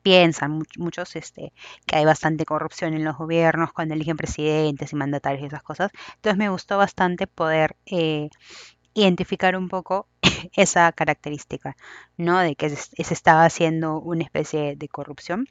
[0.02, 1.52] piensan muchos este,
[1.84, 5.90] que hay bastante corrupción en los gobiernos cuando eligen presidentes y mandatarios y esas cosas.
[6.14, 8.30] Entonces me gustó bastante poder eh,
[8.94, 10.08] identificar un poco
[10.56, 11.76] esa característica,
[12.16, 12.38] ¿no?
[12.40, 15.48] De que se, estaba haciendo una especie de corrupción.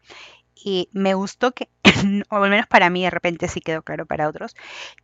[0.55, 1.69] Y me gustó que,
[2.29, 4.55] o al menos para mí de repente sí quedó claro para otros,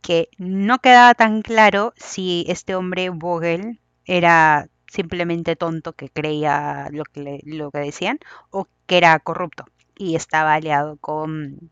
[0.02, 7.04] que no quedaba tan claro si este hombre Vogel era simplemente tonto que creía lo
[7.04, 8.18] que, lo que decían
[8.50, 9.64] o que era corrupto
[9.96, 11.70] y estaba aliado con,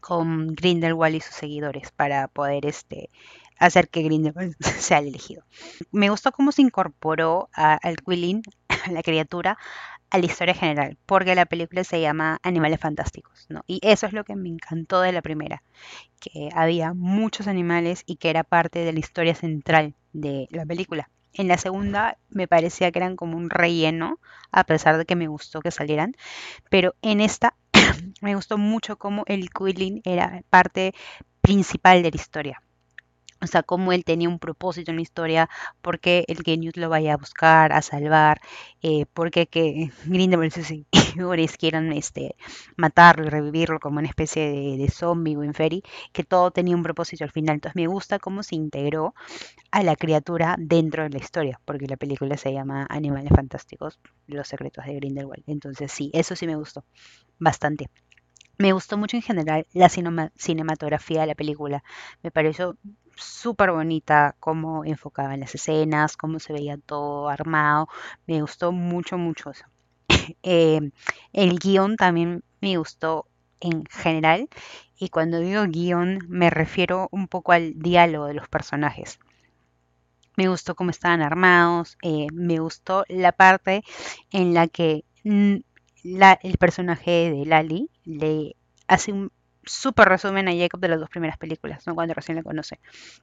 [0.00, 3.10] con Grindelwald y sus seguidores para poder este,
[3.58, 5.44] hacer que Grindelwald sea el elegido.
[5.92, 8.42] Me gustó cómo se incorporó al Quillin,
[8.90, 9.58] la criatura,
[10.10, 13.62] a la historia general, porque la película se llama Animales Fantásticos, ¿no?
[13.66, 15.62] Y eso es lo que me encantó de la primera,
[16.20, 21.10] que había muchos animales y que era parte de la historia central de la película.
[21.32, 24.20] En la segunda me parecía que eran como un relleno,
[24.52, 26.14] a pesar de que me gustó que salieran.
[26.70, 27.56] Pero en esta
[28.22, 30.94] me gustó mucho cómo el Quilling era parte
[31.40, 32.62] principal de la historia.
[33.44, 35.50] O sea, cómo él tenía un propósito en la historia,
[35.82, 38.40] por qué el Genius lo vaya a buscar, a salvar,
[38.82, 42.36] eh, por qué que Grindelwald y sus seguidores quieran este,
[42.76, 45.82] matarlo y revivirlo como una especie de, zombie o inferi,
[46.12, 47.56] que todo tenía un propósito al final.
[47.56, 49.14] Entonces me gusta cómo se integró
[49.70, 54.48] a la criatura dentro de la historia, porque la película se llama Animales Fantásticos, Los
[54.48, 55.44] Secretos de Grindelwald.
[55.46, 56.84] Entonces sí, eso sí me gustó
[57.38, 57.90] bastante.
[58.56, 61.82] Me gustó mucho en general la cinematografía de la película.
[62.22, 62.76] Me pareció
[63.16, 67.88] súper bonita cómo enfocaba en las escenas, cómo se veía todo armado.
[68.26, 69.64] Me gustó mucho, mucho eso.
[70.42, 70.80] Eh,
[71.32, 73.26] el guion también me gustó
[73.60, 74.48] en general.
[74.98, 79.18] Y cuando digo guion me refiero un poco al diálogo de los personajes.
[80.36, 81.96] Me gustó cómo estaban armados.
[82.02, 83.82] Eh, me gustó la parte
[84.30, 85.56] en la que mm,
[86.04, 88.56] el personaje de Lali le
[88.86, 89.32] hace un
[89.66, 91.94] súper resumen a Jacob de las dos primeras películas, ¿no?
[91.94, 92.80] cuando recién le conoce.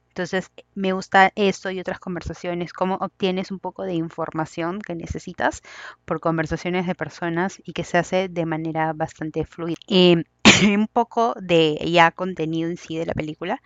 [0.08, 5.62] Entonces, me gusta esto y otras conversaciones, cómo obtienes un poco de información que necesitas
[6.04, 9.76] por conversaciones de personas y que se hace de manera bastante fluida.
[9.86, 10.16] Y
[10.76, 13.62] un poco de ya contenido en sí de la película.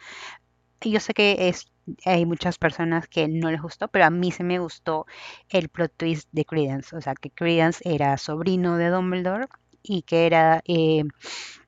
[0.80, 1.66] Yo sé que es
[2.04, 5.06] hay muchas personas que no les gustó, pero a mí se me gustó
[5.48, 6.96] el plot twist de Credence.
[6.96, 9.46] O sea, que Credence era sobrino de Dumbledore
[9.82, 11.04] y que era eh,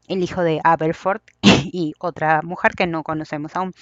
[0.09, 3.73] el hijo de Aberforth y otra mujer que no conocemos aún.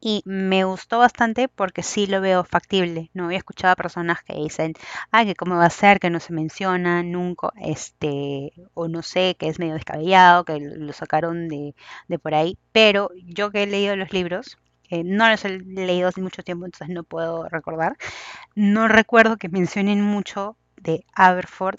[0.00, 3.10] Y me gustó bastante porque sí lo veo factible.
[3.14, 4.74] No había escuchado a personas que dicen,
[5.10, 9.36] ay, que cómo va a ser, que no se menciona nunca, este, o no sé,
[9.38, 11.74] que es medio descabellado, que lo sacaron de,
[12.08, 12.58] de por ahí.
[12.72, 14.58] Pero yo que he leído los libros,
[14.90, 17.96] no los he leído hace mucho tiempo, entonces no puedo recordar.
[18.54, 21.78] No recuerdo que mencionen mucho de Aberford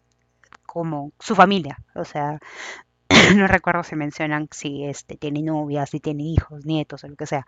[0.66, 2.40] como su familia, o sea,
[3.36, 7.26] no recuerdo si mencionan si este tiene novia, si tiene hijos, nietos o lo que
[7.26, 7.46] sea.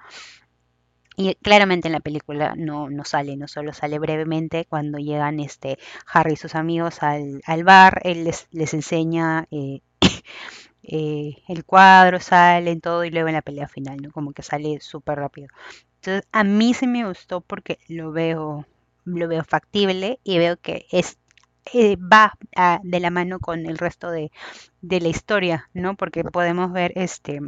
[1.17, 5.77] Y claramente en la película no, no sale, no solo sale brevemente cuando llegan este
[6.07, 9.81] Harry y sus amigos al, al bar, él les, les enseña eh,
[10.83, 14.11] eh, el cuadro, sale en todo y luego en la pelea final, ¿no?
[14.11, 15.49] Como que sale súper rápido.
[15.95, 18.65] Entonces, a mí sí me gustó porque lo veo,
[19.05, 21.17] lo veo factible y veo que es
[21.73, 22.33] eh, va
[22.83, 24.31] de la mano con el resto de,
[24.81, 25.95] de, la historia, ¿no?
[25.95, 27.39] Porque podemos ver este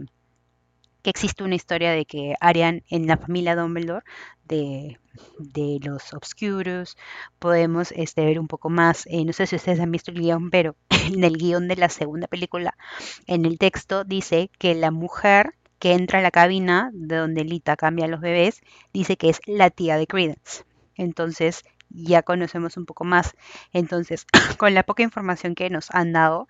[1.03, 4.05] que existe una historia de que Arian en la familia Dumbledore
[4.45, 4.97] de,
[5.37, 6.97] de los Obscuros
[7.39, 10.49] podemos este, ver un poco más, eh, no sé si ustedes han visto el guion,
[10.49, 10.75] pero
[11.13, 12.75] en el guion de la segunda película,
[13.27, 17.75] en el texto dice que la mujer que entra a la cabina de donde Lita
[17.75, 18.61] cambia a los bebés,
[18.93, 20.63] dice que es la tía de Credence.
[20.95, 23.35] Entonces, ya conocemos un poco más.
[23.71, 24.25] Entonces,
[24.57, 26.47] con la poca información que nos han dado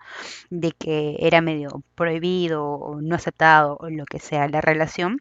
[0.50, 5.20] de que era medio prohibido o no aceptado o lo que sea la relación,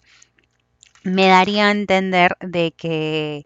[1.04, 3.46] me daría a entender de que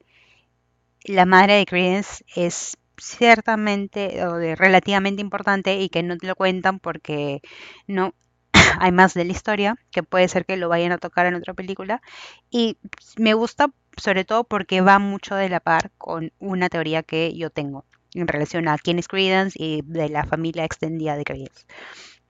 [1.03, 6.35] la madre de Credence es ciertamente o de relativamente importante y que no te lo
[6.35, 7.41] cuentan porque
[7.87, 8.13] no
[8.79, 11.53] hay más de la historia que puede ser que lo vayan a tocar en otra
[11.53, 12.01] película
[12.49, 12.77] y
[13.17, 17.49] me gusta sobre todo porque va mucho de la par con una teoría que yo
[17.49, 21.65] tengo en relación a quién es Credence y de la familia extendida de Credence,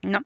[0.02, 0.20] ¿no?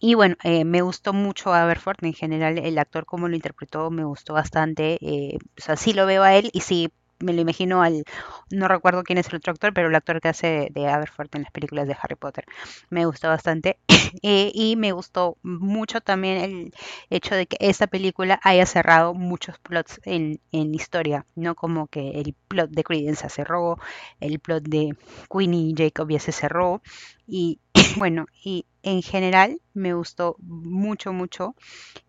[0.00, 4.04] Y bueno, eh, me gustó mucho Aberford en general, el actor como lo interpretó me
[4.04, 6.90] gustó bastante, eh, o sea, sí lo veo a él y sí
[7.20, 8.04] me lo imagino al,
[8.50, 11.42] no recuerdo quién es el otro actor, pero el actor que hace de Aberforth en
[11.42, 12.44] las películas de Harry Potter.
[12.88, 13.78] Me gustó bastante.
[14.22, 16.74] Eh, y me gustó mucho también el
[17.10, 22.20] hecho de que esta película haya cerrado muchos plots en, en historia, no como que
[22.20, 23.78] el plot de Credence se cerró,
[24.18, 24.96] el plot de
[25.30, 26.82] Queenie y Jacob ya se cerró.
[27.26, 27.60] Y
[27.98, 31.54] bueno, y en general me gustó mucho, mucho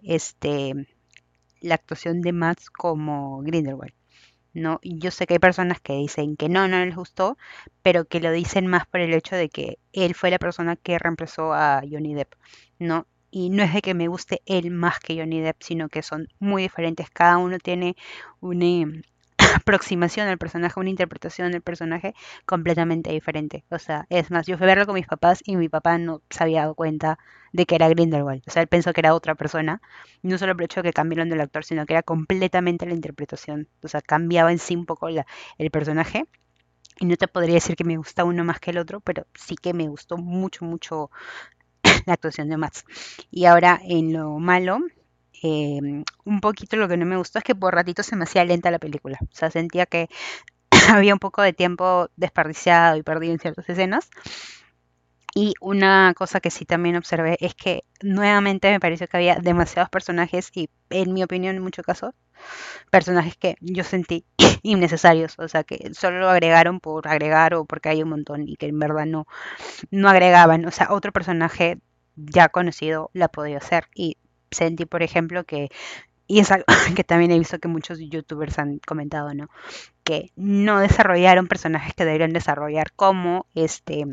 [0.02, 0.74] este
[1.62, 3.94] la actuación de Max como Grindelwald.
[4.54, 4.80] ¿No?
[4.84, 7.38] Yo sé que hay personas que dicen que no, no les gustó,
[7.82, 11.00] pero que lo dicen más por el hecho de que él fue la persona que
[11.00, 12.34] reemplazó a Johnny Depp,
[12.80, 13.08] ¿no?
[13.32, 16.28] Y no es de que me guste él más que Johnny Depp, sino que son
[16.40, 17.10] muy diferentes.
[17.10, 17.96] Cada uno tiene
[18.42, 19.02] una,
[19.56, 22.14] aproximación al personaje, una interpretación del personaje
[22.46, 23.64] completamente diferente.
[23.70, 26.22] O sea, es más, yo fui a verlo con mis papás y mi papá no
[26.30, 27.18] se había dado cuenta
[27.54, 28.44] de que era Grindelwald.
[28.48, 29.82] O sea, él pensó que era otra persona.
[30.22, 32.94] No solo por el hecho de que cambiaron del actor, sino que era completamente la
[32.94, 33.68] interpretación.
[33.84, 35.26] O sea, cambiaba en sí un poco la,
[35.58, 36.26] el personaje.
[37.00, 39.56] Y no te podría decir que me gusta uno más que el otro, pero sí
[39.56, 41.10] que me gustó mucho, mucho
[42.06, 42.86] la actuación de Max.
[43.32, 44.80] Y ahora en lo malo,
[45.44, 48.46] Em, un poquito lo que no me gustó es que por ratito se me hacía
[48.46, 49.18] lenta la película.
[49.22, 50.08] O sea, sentía que
[50.92, 54.10] había un poco de tiempo desperdiciado y perdido en ciertas escenas.
[55.34, 59.90] Y una cosa que sí también observé es que nuevamente me pareció que había demasiados
[59.90, 62.14] personajes y en mi opinión en muchos casos
[62.92, 64.26] personajes que yo sentí
[64.64, 68.58] innecesarios, o sea que solo lo agregaron por agregar o porque hay un montón y
[68.58, 69.28] que en verdad no,
[69.92, 71.80] no agregaban, o sea, otro personaje
[72.16, 74.18] ya conocido la podía hacer y
[74.52, 75.70] sentí, por ejemplo, que,
[76.28, 79.50] y es algo que también he visto que muchos youtubers han comentado, ¿no?
[80.04, 84.06] Que no desarrollaron personajes que deberían desarrollar como este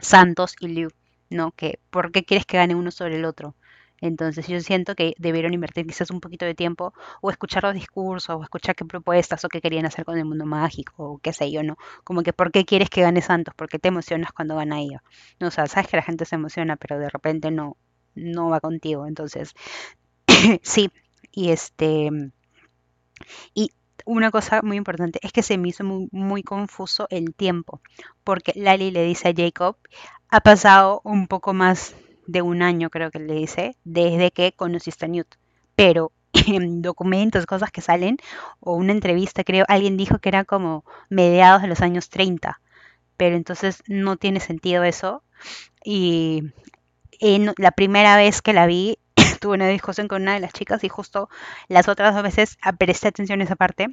[0.00, 0.90] Santos y Liu,
[1.30, 1.52] ¿no?
[1.52, 3.54] Que ¿por qué quieres que gane uno sobre el otro?
[4.00, 8.36] Entonces yo siento que debieron invertir quizás un poquito de tiempo o escuchar los discursos
[8.36, 11.50] o escuchar qué propuestas o qué querían hacer con el mundo mágico o qué sé
[11.50, 11.76] yo, ¿no?
[12.02, 13.54] Como que ¿por qué quieres que gane Santos?
[13.54, 15.02] ¿Por qué te emocionas cuando gana ella?
[15.40, 17.76] No, o sea, sabes que la gente se emociona, pero de repente no,
[18.14, 19.06] no va contigo.
[19.06, 19.54] Entonces,
[20.62, 20.90] sí,
[21.32, 22.10] y este,
[23.54, 23.70] y
[24.04, 27.80] una cosa muy importante es que se me hizo muy, muy, confuso el tiempo,
[28.22, 29.76] porque Lali le dice a Jacob,
[30.28, 31.94] ha pasado un poco más
[32.26, 35.34] de un año, creo que le dice, desde que conociste a Newt,
[35.76, 36.12] pero
[36.46, 38.18] en documentos, cosas que salen,
[38.60, 42.60] o una entrevista, creo, alguien dijo que era como mediados de los años 30,
[43.16, 45.22] pero entonces no tiene sentido eso.
[45.84, 46.52] Y
[47.56, 48.98] la primera vez que la vi,
[49.40, 51.28] tuve una discusión con una de las chicas y justo
[51.68, 53.88] las otras dos veces presté atención a esa parte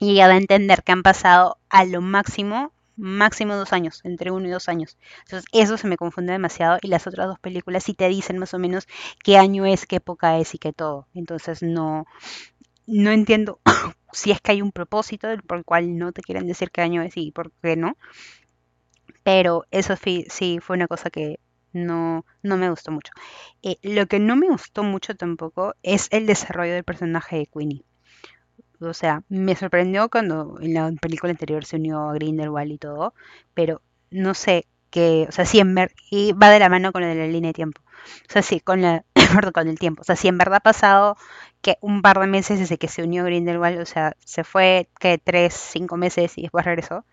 [0.00, 4.48] y ya a entender que han pasado a lo máximo, máximo dos años, entre uno
[4.48, 4.98] y dos años.
[5.24, 8.54] Entonces eso se me confunde demasiado y las otras dos películas sí te dicen más
[8.54, 8.88] o menos
[9.22, 11.06] qué año es, qué época es y qué todo.
[11.14, 12.06] Entonces no,
[12.86, 13.60] no entiendo
[14.12, 17.02] si es que hay un propósito por el cual no te quieren decir qué año
[17.02, 17.96] es y por qué no.
[19.22, 21.38] Pero eso sí fue una cosa que
[21.72, 23.12] no, no me gustó mucho.
[23.62, 27.84] Eh, lo que no me gustó mucho tampoco es el desarrollo del personaje de Queenie.
[28.80, 33.12] O sea, me sorprendió cuando en la película anterior se unió a Grindelwald y todo,
[33.54, 37.02] pero no sé qué, o sea, si en ver, y va de la mano con
[37.02, 37.82] lo de la línea de tiempo.
[38.28, 39.04] O sea, sí, con la,
[39.54, 40.02] con el tiempo.
[40.02, 41.16] O sea, si en verdad ha pasado
[41.60, 45.18] que un par de meses desde que se unió Grindelwald, o sea, se fue que
[45.18, 47.04] tres, cinco meses y después regresó,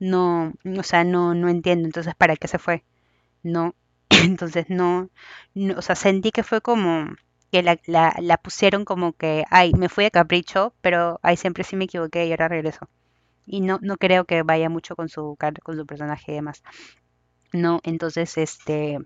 [0.00, 1.86] no, o sea, no, no entiendo.
[1.86, 2.84] Entonces, ¿para qué se fue?
[3.42, 3.74] No,
[4.16, 5.10] Entonces no,
[5.76, 7.06] o sea, sentí que fue como
[7.50, 11.64] que la, la, la pusieron como que, ay, me fui de capricho, pero ay, siempre
[11.64, 12.88] sí me equivoqué y ahora regreso.
[13.46, 16.62] Y no, no creo que vaya mucho con su, con su personaje y demás.
[17.52, 18.98] No, entonces, este,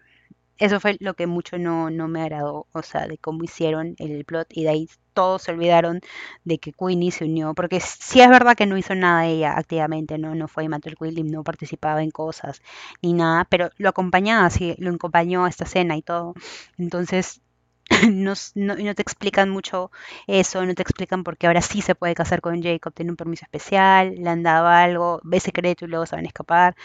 [0.59, 4.25] eso fue lo que mucho no, no me agradó, o sea, de cómo hicieron el
[4.25, 6.01] plot y de ahí todos se olvidaron
[6.45, 10.19] de que Queenie se unió, porque sí es verdad que no hizo nada ella activamente,
[10.19, 12.61] no, no fue Matter William, no participaba en cosas
[13.03, 16.35] ni nada, pero lo acompañaba, sí, lo acompañó a esta escena y todo.
[16.77, 17.41] Entonces,
[18.13, 19.91] no, no, no, te explican mucho
[20.27, 23.17] eso, no te explican por qué ahora sí se puede casar con Jacob, tiene un
[23.17, 26.77] permiso especial, le han dado algo, ve secreto y luego saben escapar.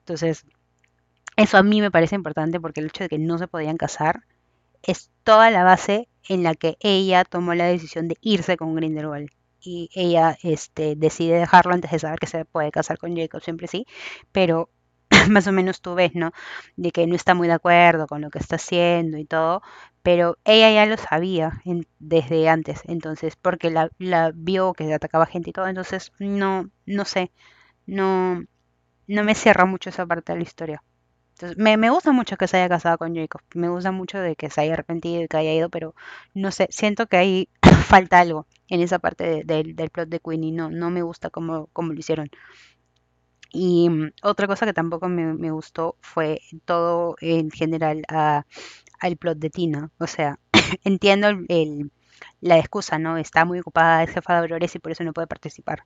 [0.00, 0.44] Entonces,
[1.36, 4.24] eso a mí me parece importante porque el hecho de que no se podían casar
[4.82, 9.30] es toda la base en la que ella tomó la decisión de irse con Grindelwald.
[9.60, 13.66] Y ella este, decide dejarlo antes de saber que se puede casar con Jacob, siempre
[13.66, 13.86] sí,
[14.32, 14.70] pero
[15.30, 16.30] más o menos tú ves, ¿no?
[16.76, 19.62] De que no está muy de acuerdo con lo que está haciendo y todo,
[20.02, 21.60] pero ella ya lo sabía
[21.98, 27.04] desde antes, entonces, porque la, la vio que atacaba gente y todo, entonces no, no
[27.04, 27.32] sé,
[27.86, 28.42] no,
[29.08, 30.84] no me cierra mucho esa parte de la historia
[31.56, 33.40] me, me gusta mucho que se haya casado con Jacob.
[33.54, 35.94] Me gusta mucho de que se haya arrepentido y que haya ido, pero
[36.34, 37.48] no sé, siento que hay
[37.86, 41.68] falta algo en esa parte del plot de Queen y no, no me gusta cómo,
[41.72, 42.30] cómo lo hicieron.
[43.52, 48.44] Y mm, otra cosa que tampoco me, me gustó fue todo en general a,
[49.00, 49.90] al plot de Tina.
[49.98, 50.38] O sea,
[50.84, 51.92] entiendo el,
[52.40, 53.18] la excusa, ¿no?
[53.18, 55.84] Está muy ocupada, es jefa de Aurores y por eso no puede participar.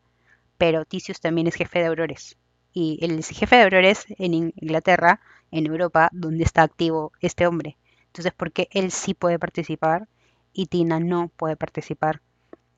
[0.58, 2.38] Pero Tisius también es jefe de Aurores.
[2.72, 5.20] Y el jefe de Aurores en Inglaterra,
[5.50, 7.76] en Europa, donde está activo este hombre.
[8.06, 10.08] Entonces, ¿por qué él sí puede participar
[10.52, 12.20] y Tina no puede participar?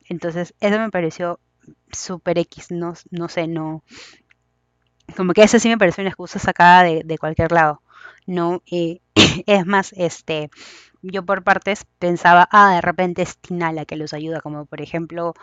[0.08, 1.40] Entonces, eso me pareció
[1.92, 3.84] súper X, no, no sé, no...
[5.16, 7.82] Como que eso sí me pareció una excusa sacada de, de cualquier lado.
[8.26, 9.00] No, eh,
[9.46, 10.50] es más, este,
[11.04, 14.80] yo por partes pensaba, ah, de repente es Tina la que los ayuda, como por
[14.80, 15.34] ejemplo,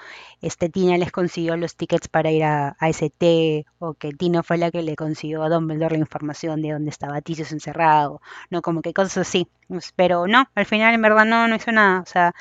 [0.42, 4.58] este Tina les consiguió los tickets para ir a, a ST, o que Tina fue
[4.58, 8.82] la que le consiguió a Dumbledore la información de dónde estaba Tisius encerrado, no, como
[8.82, 9.48] que cosas así.
[9.68, 12.34] Pues, pero no, al final en verdad no, no hizo nada, o sea,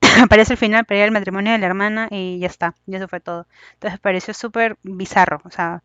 [0.24, 3.08] aparece al final para ir al matrimonio de la hermana y ya está, y eso
[3.08, 3.46] fue todo.
[3.74, 5.82] Entonces pareció súper bizarro, o sea,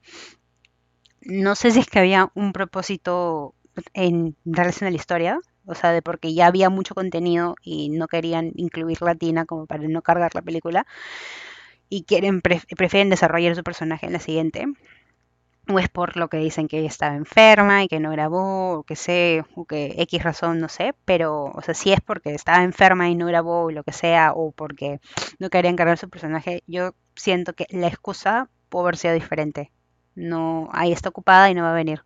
[1.21, 3.55] no sé si es que había un propósito
[3.93, 8.07] en relación a la historia, o sea, de porque ya había mucho contenido y no
[8.07, 10.85] querían incluir latina como para no cargar la película
[11.89, 14.65] y quieren prefieren desarrollar su personaje en la siguiente
[15.67, 18.83] o es por lo que dicen que ella estaba enferma y que no grabó o
[18.83, 22.63] que sé o que X razón no sé pero o sea si es porque estaba
[22.63, 24.99] enferma y no grabó o lo que sea o porque
[25.39, 29.71] no querían cargar su personaje yo siento que la excusa puede haber sido diferente.
[30.15, 32.03] No ahí está ocupada y no va a venir.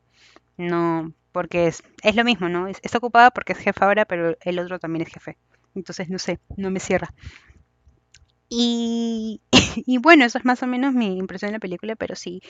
[0.58, 2.70] No porque es, es lo mismo, ¿no?
[2.70, 5.38] está ocupada porque es jefa ahora, pero el otro también es jefe.
[5.76, 7.14] Entonces, no sé, no me cierra.
[8.48, 9.42] Y,
[9.86, 12.42] y, bueno, eso es más o menos mi impresión de la película, pero sí,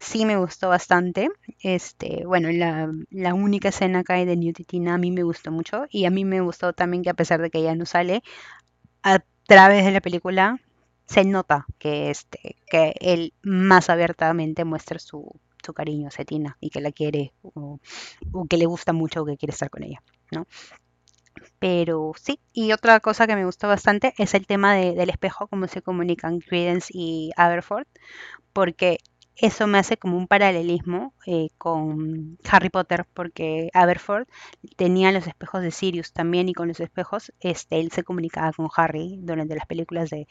[0.00, 1.28] sí me gustó bastante.
[1.60, 4.54] Este, bueno, la, la única escena acá de New
[4.88, 7.50] a mí me gustó mucho y a mí me gustó también que a pesar de
[7.50, 8.22] que ella no sale,
[9.02, 10.58] a través de la película
[11.06, 16.70] se nota que, este, que él más abiertamente muestra su, su cariño a Cetina y
[16.70, 17.78] que la quiere o,
[18.48, 20.46] que le gusta mucho o que quiere estar con ella, ¿no?
[21.58, 25.66] Pero sí, y otra cosa que me gustó bastante es el tema del espejo, cómo
[25.68, 27.86] se comunican Credence y Aberford,
[28.52, 28.98] porque
[29.36, 34.26] eso me hace como un paralelismo eh, con Harry Potter, porque Aberford
[34.76, 38.68] tenía los espejos de Sirius también y con los espejos este, él se comunicaba con
[38.76, 40.26] Harry durante las películas de,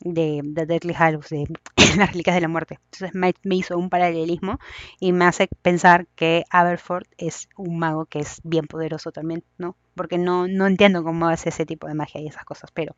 [0.00, 1.46] de, de Deathly Hallows, de
[1.96, 2.78] las reliquias de la muerte.
[2.84, 4.58] Entonces me, me, hizo un paralelismo
[5.00, 9.76] y me hace pensar que Aberford es un mago que es bien poderoso también, ¿no?
[9.94, 12.94] Porque no, no entiendo cómo hace ese tipo de magia y esas cosas, pero...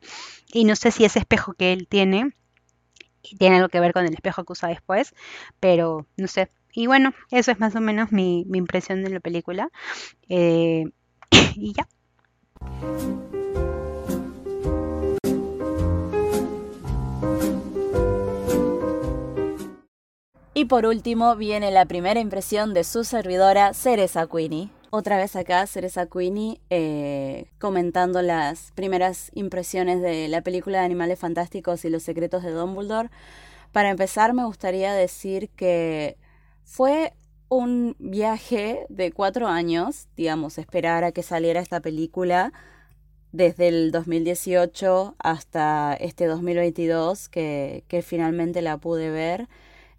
[0.53, 2.33] Y no sé si ese espejo que él tiene
[3.39, 5.15] tiene algo que ver con el espejo que usa después,
[5.61, 6.51] pero no sé.
[6.73, 9.71] Y bueno, eso es más o menos mi, impresión de la película.
[10.29, 10.85] Eh,
[11.57, 11.89] y ya.
[20.57, 24.71] Y por último viene la primera impresión de su servidora, Cereza Queenie.
[24.91, 31.19] Otra vez acá, Cereza Queenie, eh, comentando las primeras impresiones de la película de Animales
[31.19, 33.11] Fantásticos y los secretos de Dumbledore.
[33.73, 36.17] Para empezar, me gustaría decir que
[36.65, 37.13] fue
[37.49, 42.53] un viaje de cuatro años, digamos, esperar a que saliera esta película
[43.33, 49.49] desde el 2018 hasta este 2022 que, que finalmente la pude ver.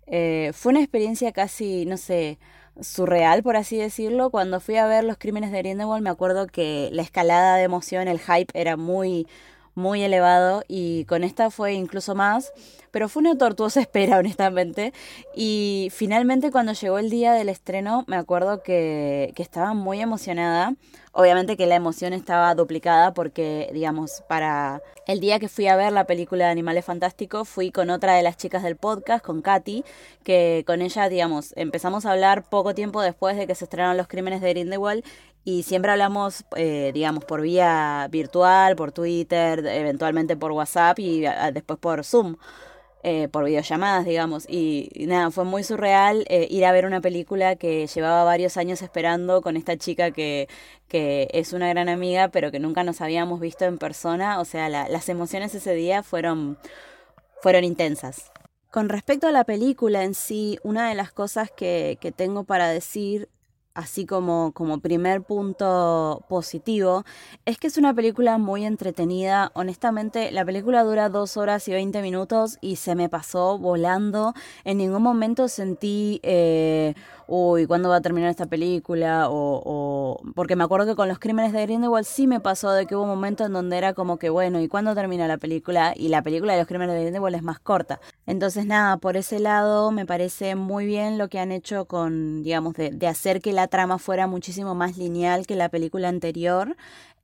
[0.08, 2.40] Eh, fue una experiencia casi, no sé,
[2.82, 4.30] surreal, por así decirlo.
[4.30, 8.08] Cuando fui a ver Los Crímenes de Grindelwald me acuerdo que la escalada de emoción,
[8.08, 9.28] el hype era muy,
[9.78, 12.52] muy elevado y con esta fue incluso más,
[12.92, 14.92] pero fue una tortuosa espera, honestamente.
[15.36, 20.74] Y finalmente cuando llegó el día del estreno me acuerdo que, que estaba muy emocionada
[21.20, 25.92] Obviamente que la emoción estaba duplicada porque, digamos, para el día que fui a ver
[25.92, 29.84] la película de Animales Fantásticos, fui con otra de las chicas del podcast, con Katy,
[30.24, 34.08] que con ella, digamos, empezamos a hablar poco tiempo después de que se estrenaron los
[34.08, 35.04] crímenes de Grindelwald
[35.48, 41.54] y siempre hablamos, eh, digamos, por vía virtual, por Twitter, eventualmente por WhatsApp y ah,
[41.54, 42.36] después por Zoom.
[43.02, 44.46] Eh, por videollamadas, digamos.
[44.50, 48.82] Y, nada, fue muy surreal eh, ir a ver una película que llevaba varios años
[48.82, 50.50] esperando con esta chica que,
[50.90, 54.42] que es una gran amiga, pero que nunca nos habíamos visto en persona.
[54.42, 56.58] O sea, las emociones ese día fueron,
[57.42, 58.34] fueron intensas.
[58.70, 62.68] Con respecto a la película en sí, una de las cosas que, que tengo para
[62.68, 63.30] decir
[63.78, 67.06] así como, como primer punto positivo,
[67.46, 69.52] es que es una película muy entretenida.
[69.54, 74.34] Honestamente, la película dura dos horas y 20 minutos y se me pasó volando.
[74.64, 76.96] En ningún momento sentí, eh,
[77.28, 79.30] uy, ¿cuándo va a terminar esta película?
[79.30, 82.86] O, o, porque me acuerdo que con los crímenes de Grindelwald sí me pasó de
[82.86, 85.94] que hubo momentos en donde era como que, bueno, ¿y cuándo termina la película?
[85.96, 88.00] Y la película de los crímenes de Grindelwald es más corta.
[88.26, 92.74] Entonces, nada, por ese lado me parece muy bien lo que han hecho con, digamos,
[92.76, 96.76] de, de hacer que la trama fuera muchísimo más lineal que la película anterior.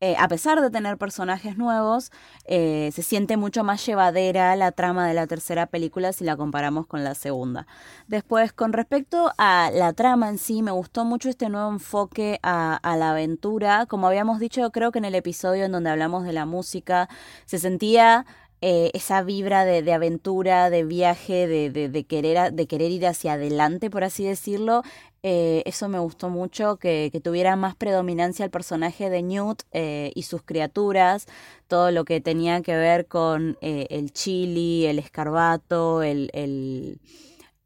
[0.01, 2.11] Eh, a pesar de tener personajes nuevos,
[2.45, 6.87] eh, se siente mucho más llevadera la trama de la tercera película si la comparamos
[6.87, 7.67] con la segunda.
[8.07, 12.79] Después, con respecto a la trama en sí, me gustó mucho este nuevo enfoque a,
[12.97, 13.85] la aventura.
[13.85, 17.07] Como habíamos dicho, creo que en el episodio en donde hablamos de la música,
[17.45, 18.25] se sentía
[18.61, 24.03] eh, esa vibra de, aventura, de viaje, de, querer, de querer ir hacia adelante, por
[24.03, 24.83] así decirlo,
[25.25, 30.23] eh, eso me gustó mucho, que, tuviera más predominancia el personaje de Newt eh, y
[30.23, 31.27] sus criaturas,
[31.67, 36.99] todo lo que tenía que ver con eh, el chili, el escarbato, el, el,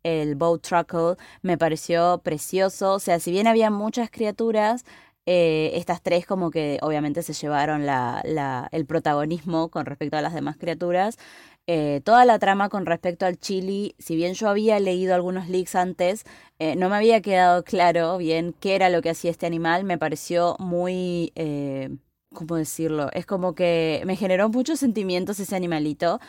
[0.04, 2.94] el bow truckle, me pareció precioso.
[2.94, 4.86] O sea, si bien había muchas criaturas,
[5.26, 10.34] estas tres como que obviamente se llevaron la, la, el protagonismo con respecto a las
[10.34, 11.18] demás criaturas.
[11.70, 15.76] Eh, toda la trama con respecto al chili, si bien yo había leído algunos leaks
[15.76, 16.24] antes,
[16.60, 19.98] eh, no me había quedado claro bien qué era lo que hacía este animal, me
[19.98, 21.34] pareció muy...
[21.36, 21.98] Eh,
[22.34, 23.10] ¿Cómo decirlo?
[23.14, 26.20] Es como que me generó muchos sentimientos ese animalito,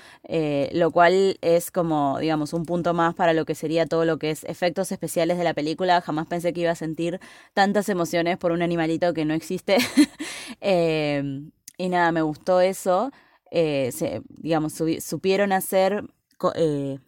[0.72, 4.30] lo cual es como, digamos, un punto más para lo que sería todo lo que
[4.30, 6.00] es efectos especiales de la película.
[6.00, 7.20] Jamás pensé que iba a sentir
[7.52, 9.78] tantas emociones por un animalito que no existe.
[10.62, 13.10] y nada, me gustó eso
[13.50, 16.04] eh, se, digamos, supieron hacer,
[16.54, 16.98] eh,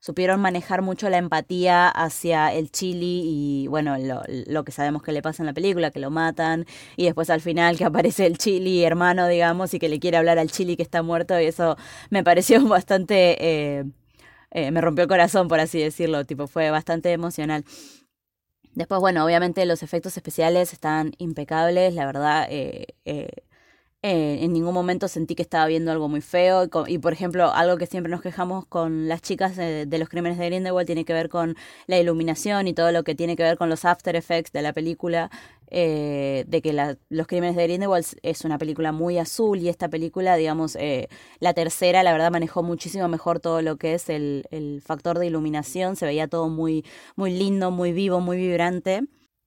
[0.00, 5.12] supieron manejar mucho la empatía hacia el chili y, bueno, lo, lo, que sabemos que
[5.12, 6.66] le pasa en la película, que lo matan,
[6.96, 10.38] y después al final que aparece el chili hermano, digamos, y que le quiere hablar
[10.38, 11.76] al chili que está muerto, y eso
[12.10, 13.84] me pareció bastante...
[14.56, 17.64] Eh, me rompió el corazón, por así decirlo, tipo, fue bastante emocional.
[18.74, 22.86] Después, bueno, obviamente los efectos especiales están impecables, la verdad, eh,
[24.06, 26.68] eh, en ningún momento sentí que estaba viendo algo muy feo.
[26.86, 30.44] Y, por ejemplo, algo que siempre nos quejamos con las chicas de, los crímenes de
[30.44, 33.70] Grindelwald tiene que ver con la iluminación y todo lo que tiene que ver con
[33.70, 35.30] los after effects de la película.
[35.70, 36.74] Eh, de que
[37.08, 41.08] los crímenes de Grindelwald es una película muy azul y esta película, digamos, eh,
[41.40, 45.28] la tercera, la verdad, manejó muchísimo mejor todo lo que es el, el factor de
[45.28, 45.96] iluminación.
[45.96, 46.84] Se veía todo muy,
[47.16, 49.00] muy lindo, muy vivo, muy vibrante.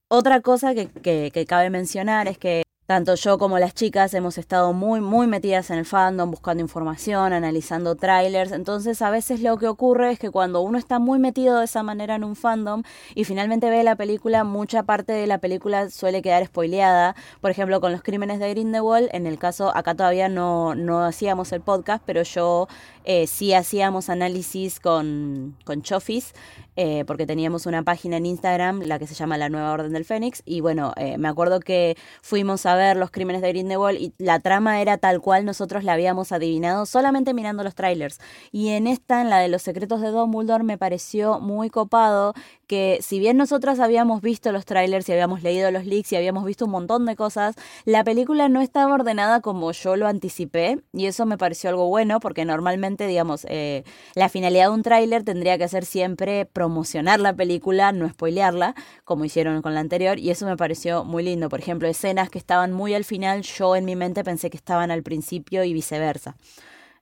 [0.10, 4.38] Otra cosa que, que, que cabe mencionar es que tanto yo como las chicas hemos
[4.38, 8.54] estado muy, muy metidas en el fandom, buscando información, analizando trailers.
[8.54, 11.84] Entonces, a veces lo que ocurre es que cuando uno está muy metido de esa
[11.84, 12.84] manera en un fandom
[13.14, 17.14] y finalmente ve la película, mucha parte de la película suele quedar spoileada.
[17.42, 21.52] Por ejemplo, con los crímenes de Grindelwald, en el caso, acá todavía no, no hacíamos
[21.52, 22.70] el podcast, pero yo
[23.10, 26.34] eh, sí hacíamos análisis con, con Chofis
[26.80, 30.06] eh, porque teníamos una página en Instagram, la que se llama La Nueva Orden del
[30.06, 34.14] Fénix, y bueno, eh, me acuerdo que fuimos a ver los crímenes de Grindelwald y
[34.20, 38.20] la trama era tal cual nosotros la habíamos adivinado solamente mirando los trailers.
[38.52, 42.36] Y en esta, en la de los secretos de Dumbledore, me pareció muy copado
[42.68, 46.46] que si bien nosotras habíamos visto los trailers y habíamos leído los leaks y habíamos
[46.46, 47.56] visto un montón de cosas,
[47.86, 52.20] la película no estaba ordenada como yo lo anticipé y eso me pareció algo bueno
[52.20, 53.84] porque normalmente, digamos, eh,
[54.16, 58.74] la finalidad de un tráiler tendría que ser siempre promocionar la película, no spoilearla,
[59.04, 61.50] como hicieron con la anterior y eso me pareció muy lindo.
[61.50, 64.90] Por ejemplo, escenas que estaban muy al final, yo en mi mente pensé que estaban
[64.90, 66.38] al principio y viceversa.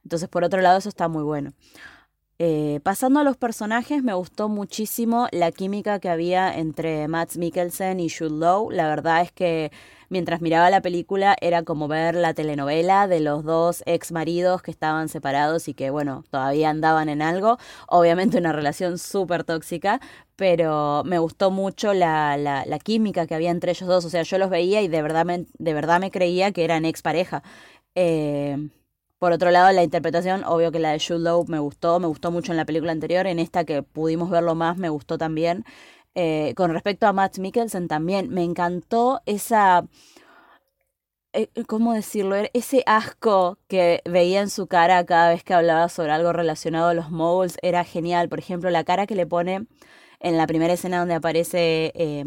[0.04, 1.54] Entonces, por otro lado, eso está muy bueno.
[2.38, 8.00] Eh, pasando a los personajes, me gustó muchísimo la química que había entre Matt Mikkelsen
[8.02, 8.70] y Jude Law.
[8.72, 9.72] La verdad es que
[10.10, 14.72] mientras miraba la película era como ver la telenovela de los dos ex maridos que
[14.72, 17.58] estaban separados y que, bueno, todavía andaban en algo.
[17.88, 20.00] Obviamente una relación súper tóxica,
[20.36, 24.06] pero me gustó mucho la, la, química que había entre ellos dos.
[24.06, 26.86] O sea, yo los veía y de verdad me, de verdad me creía que eran
[26.86, 27.44] ex pareja.
[27.96, 28.70] Eh,
[29.20, 32.52] por otro lado, la interpretación, obvio que la de Jude me gustó, me gustó mucho
[32.52, 35.66] en la película anterior, en esta que pudimos verlo más me gustó también.
[36.16, 39.86] Eh, con respecto a Matt Mikkelsen también, me encantó esa...
[41.34, 42.38] Eh, ¿Cómo decirlo?
[42.38, 46.88] E-, ese asco que veía en su cara cada vez que hablaba sobre algo relacionado
[46.88, 48.30] a los moguls era genial.
[48.30, 49.68] Por ejemplo, la cara que le pone
[50.20, 52.24] en la primera escena donde aparece eh,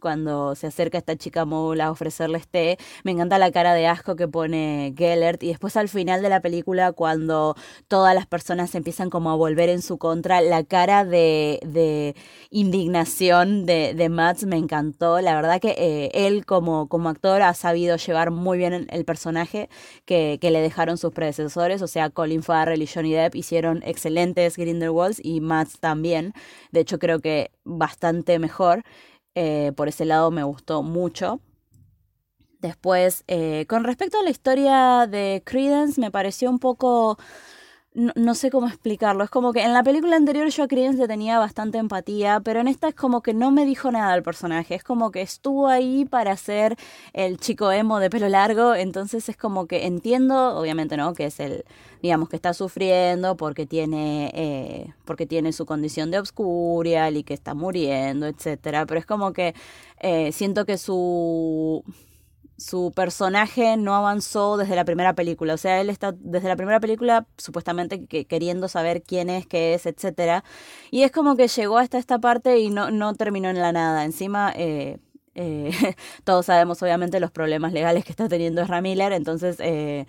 [0.00, 4.16] cuando se acerca esta chica Mola a ofrecerle té, me encanta la cara de asco
[4.16, 7.54] que pone Gellert y después al final de la película cuando
[7.88, 12.14] todas las personas empiezan como a volver en su contra, la cara de, de
[12.50, 17.54] indignación de, de Max me encantó, la verdad que eh, él como, como actor ha
[17.54, 19.68] sabido llevar muy bien el personaje
[20.04, 24.56] que, que le dejaron sus predecesores, o sea, Colin Farrell y Johnny Depp hicieron excelentes
[24.56, 26.32] Grindelwalds y Max también,
[26.70, 27.31] de hecho creo que
[27.64, 28.82] bastante mejor.
[29.34, 31.40] Eh, por ese lado me gustó mucho.
[32.60, 37.18] Después, eh, con respecto a la historia de Credence, me pareció un poco
[37.94, 39.24] no, sé cómo explicarlo.
[39.24, 42.60] Es como que en la película anterior yo a Credence le tenía bastante empatía, pero
[42.60, 44.74] en esta es como que no me dijo nada al personaje.
[44.74, 46.76] Es como que estuvo ahí para ser
[47.12, 48.74] el chico emo de pelo largo.
[48.74, 51.12] Entonces es como que entiendo, obviamente, ¿no?
[51.12, 51.64] Que es el,
[52.02, 57.34] digamos, que está sufriendo porque tiene, eh, porque tiene su condición de obscurial y que
[57.34, 58.86] está muriendo, etcétera.
[58.86, 59.54] Pero es como que
[60.00, 61.84] eh, siento que su
[62.62, 65.54] su personaje no avanzó desde la primera película.
[65.54, 69.86] O sea, él está desde la primera película supuestamente queriendo saber quién es, qué es,
[69.86, 70.44] etcétera.
[70.90, 74.04] Y es como que llegó hasta esta parte y no, no terminó en la nada.
[74.04, 74.98] Encima, eh,
[75.34, 75.70] eh,
[76.24, 79.56] todos sabemos obviamente los problemas legales que está teniendo Ezra Miller, entonces...
[79.60, 80.06] Eh,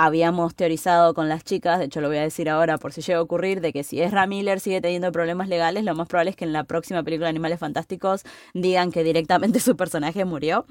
[0.00, 3.18] habíamos teorizado con las chicas, de hecho lo voy a decir ahora por si llega
[3.18, 6.36] a ocurrir, de que si Ezra Miller sigue teniendo problemas legales, lo más probable es
[6.36, 8.22] que en la próxima película Animales Fantásticos
[8.54, 10.66] digan que directamente su personaje murió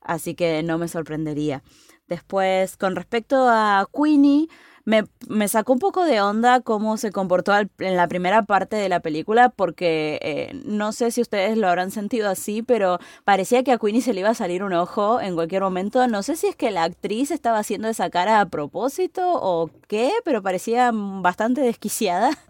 [0.00, 1.62] así que no me sorprendería.
[2.08, 4.48] Después, con respecto a Queenie,
[4.84, 8.88] me, me, sacó un poco de onda cómo se comportó en la primera parte de
[8.88, 13.72] la película, porque eh, no sé si ustedes lo habrán sentido así, pero parecía que
[13.72, 16.06] a Queenie se le iba a salir un ojo en cualquier momento.
[16.08, 20.12] No sé si es que la actriz estaba haciendo esa cara a propósito o qué,
[20.24, 22.30] pero parecía bastante desquiciada.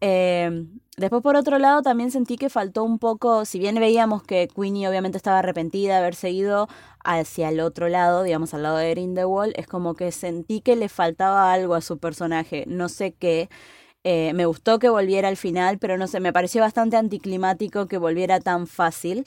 [0.00, 0.64] Eh,
[0.98, 4.88] Después, por otro lado, también sentí que faltó un poco, si bien veíamos que Queenie
[4.88, 6.68] obviamente estaba arrepentida de haber seguido
[7.04, 10.88] hacia el otro lado, digamos al lado de Grindelwald, es como que sentí que le
[10.88, 13.48] faltaba algo a su personaje, no sé qué.
[14.02, 17.98] Eh, me gustó que volviera al final, pero no sé, me pareció bastante anticlimático que
[17.98, 19.24] volviera tan fácil.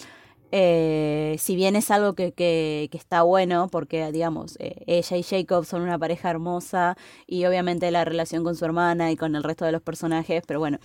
[0.53, 5.65] Eh, si bien es algo que, que, está bueno, porque digamos, eh, ella y Jacob
[5.65, 9.63] son una pareja hermosa y obviamente la relación con su hermana y con el resto
[9.63, 10.79] de los personajes, pero bueno,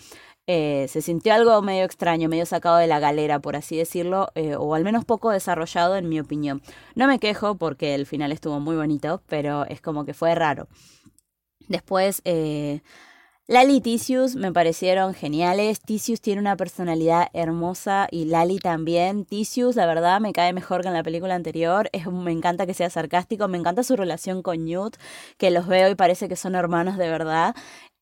[0.46, 4.54] eh, se sintió algo medio extraño, medio sacado de la galera, por así decirlo, eh,
[4.56, 6.62] o al menos poco desarrollado en mi opinión.
[6.94, 10.68] No me quejo porque el final estuvo muy bonito, pero es como que fue raro.
[11.68, 12.80] Después, eh,
[13.48, 15.80] Lali y Tisius me parecieron geniales.
[15.80, 19.24] Tisius tiene una personalidad hermosa y Lali también.
[19.24, 21.88] Tisius, la verdad, me cae mejor que en la película anterior.
[22.10, 23.46] Me encanta que sea sarcástico.
[23.46, 24.96] Me encanta su relación con Newt,
[25.38, 27.54] que los veo y parece que son hermanos de verdad.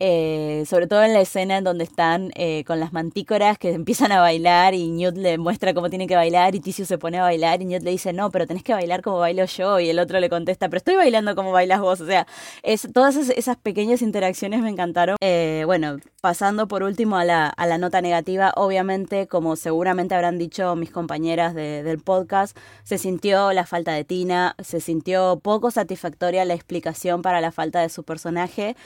[0.07, 4.13] Eh, sobre todo en la escena en donde están eh, con las mantícoras que empiezan
[4.13, 7.23] a bailar y Newt le muestra cómo tiene que bailar y Ticio se pone a
[7.23, 9.99] bailar y Newt le dice, no, pero tenés que bailar como bailo yo y el
[9.99, 12.03] otro le contesta, pero estoy bailando como bailas vos.
[12.03, 12.27] O sea,
[12.63, 15.17] es, todas esas pequeñas interacciones me encantaron.
[15.23, 20.37] Eh, bueno, pasando por último a la, a la, nota negativa, obviamente, como seguramente habrán
[20.37, 26.45] dicho mis compañeras del podcast, se sintió la falta de Tina, se sintió poco satisfactoria
[26.45, 28.77] la explicación para la falta de su personaje.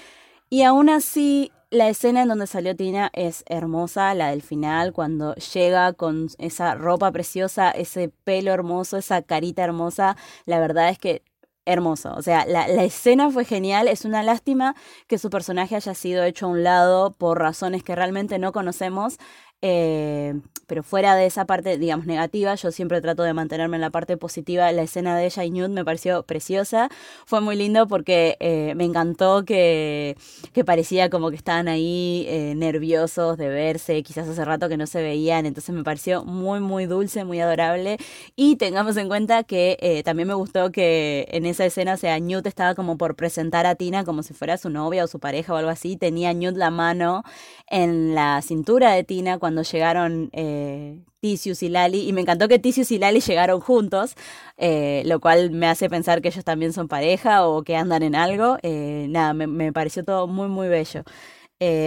[0.50, 5.34] Y aún así, la escena en donde salió Tina es hermosa, la del final, cuando
[5.34, 10.16] llega con esa ropa preciosa, ese pelo hermoso, esa carita hermosa.
[10.46, 11.22] La verdad es que
[11.66, 12.14] hermoso.
[12.14, 13.88] O sea, la, la, escena fue genial.
[13.88, 14.74] Es una lástima
[15.06, 19.18] que su personaje haya sido hecho a un lado por razones que realmente no conocemos.
[19.60, 23.90] Eh, pero fuera de esa parte, digamos, negativa, yo siempre trato de mantenerme en la
[23.90, 24.70] parte positiva.
[24.70, 26.90] La escena de ella y Newt me pareció preciosa.
[27.24, 30.16] Fue muy lindo porque eh, me encantó que,
[30.52, 34.86] que, parecía como que estaban ahí eh, nerviosos de verse, quizás hace rato que no
[34.86, 35.46] se veían.
[35.46, 37.96] Entonces me pareció muy, muy dulce, muy adorable.
[38.36, 42.46] Y tengamos en cuenta que también me gustó que en esa escena, o sea, Newt
[42.46, 45.56] estaba como por presentar a Tina como si fuera su novia o su pareja o
[45.56, 45.96] algo así.
[45.96, 47.22] Tenía Newt la mano
[47.70, 52.90] en la cintura de Tina cuando llegaron eh, y Lali, y me encantó que Tisius
[52.92, 54.14] y Lali llegaron juntos,
[54.56, 58.14] eh, lo cual me hace pensar que ellos también son pareja o que andan en
[58.14, 58.58] algo.
[58.62, 61.02] Eh, nada, me, pareció todo muy, muy bello.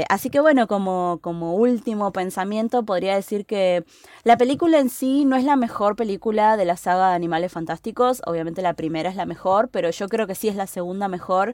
[0.09, 3.85] así que bueno, como, como último pensamiento podría decir que
[4.23, 8.21] la película en sí no es la mejor película de la saga de Animales Fantásticos,
[8.25, 11.53] obviamente la primera es la mejor, pero yo creo que sí es la segunda mejor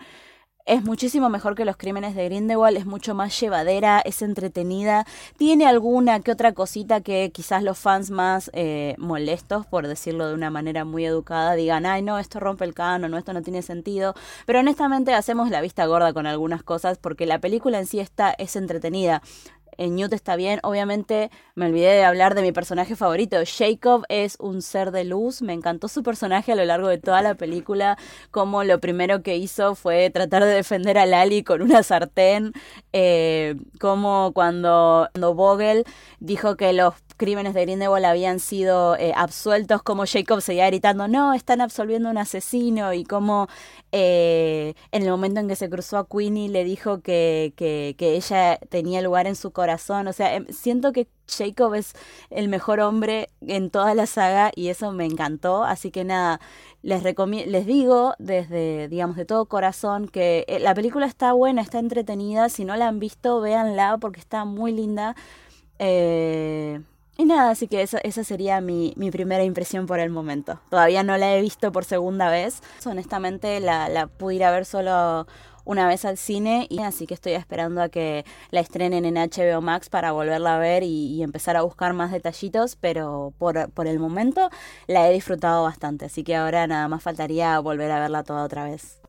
[0.68, 5.06] es muchísimo mejor que los crímenes de Grindelwald, es mucho más llevadera, es entretenida,
[5.38, 10.34] tiene alguna que otra cosita que quizás los fans más eh, molestos, por decirlo de
[10.34, 13.61] una manera muy educada, digan, ay no, esto rompe el canon, no, esto no tiene
[13.61, 14.14] sentido,
[14.45, 18.31] pero honestamente hacemos la vista gorda con algunas cosas porque la película en sí está,
[18.31, 19.22] es entretenida
[19.77, 20.59] en Newt está bien.
[20.63, 23.37] Obviamente me olvidé de hablar de mi personaje favorito.
[23.45, 25.41] Jacob es un ser de luz.
[25.41, 27.97] Me encantó su personaje a lo largo de toda la película.
[28.31, 32.53] Como lo primero que hizo fue tratar de defender a Lali con una sartén.
[32.93, 35.83] Eh, como cuando, cuando Vogel
[36.19, 41.33] dijo que los crímenes de Grindelwald habían sido eh, absueltos, como Jacob seguía gritando, no,
[41.33, 43.47] están absolviendo a un asesino, y como
[43.91, 48.15] eh, en el momento en que se cruzó a Queenie le dijo que, que, que
[48.15, 49.66] ella tenía lugar en su corazón
[50.07, 51.94] O sea, em, siento que Jacob es
[52.30, 55.64] el mejor hombre en toda la saga y eso me encantó.
[55.64, 56.39] Así que nada,
[56.81, 61.80] les, les digo desde, digamos, de todo corazón que eh, la película está buena, está
[61.80, 62.49] entretenida.
[62.49, 65.15] Si no la han visto, véanla porque está muy linda.
[65.80, 66.81] Eh,
[67.18, 70.60] y nada, así que esa, esa sería mi, mi, primera impresión por el momento.
[70.69, 72.61] Todavía no la he visto por segunda vez.
[72.85, 75.26] Honestamente la, la pude ir a ver solo
[75.68, 79.61] una vez al cine y así que estoy esperando a que la estrenen en HBO
[79.61, 83.99] Max para volverla a ver y, empezar a buscar más detallitos, pero por, por, el
[83.99, 84.49] momento
[84.88, 88.64] la he disfrutado bastante, así que ahora nada más faltaría volver a verla toda otra
[88.64, 89.02] vez.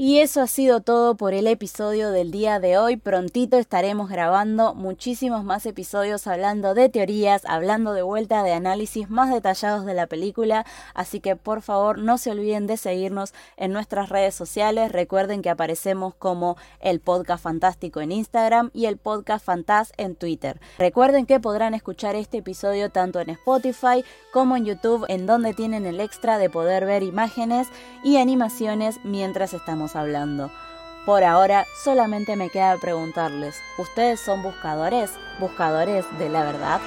[0.00, 2.96] Y eso ha sido todo por el episodio del día de hoy.
[2.96, 9.28] Prontito estaremos grabando muchísimos más episodios hablando de teorías, hablando de vuelta de análisis más
[9.28, 10.64] detallados de la película.
[10.94, 14.92] Así que por favor no se olviden de seguirnos en nuestras redes sociales.
[14.92, 20.60] Recuerden que aparecemos como el podcast fantástico en Instagram y el podcast Fantás en Twitter.
[20.78, 25.86] Recuerden que podrán escuchar este episodio tanto en Spotify como en YouTube, en donde tienen
[25.86, 27.66] el extra de poder ver imágenes
[28.04, 29.54] y animaciones mientras
[29.96, 30.50] hablando.
[31.06, 35.12] Por ahora solamente me queda preguntarles, ¿ustedes son buscadores?
[35.40, 36.80] ¿Buscadores de la verdad?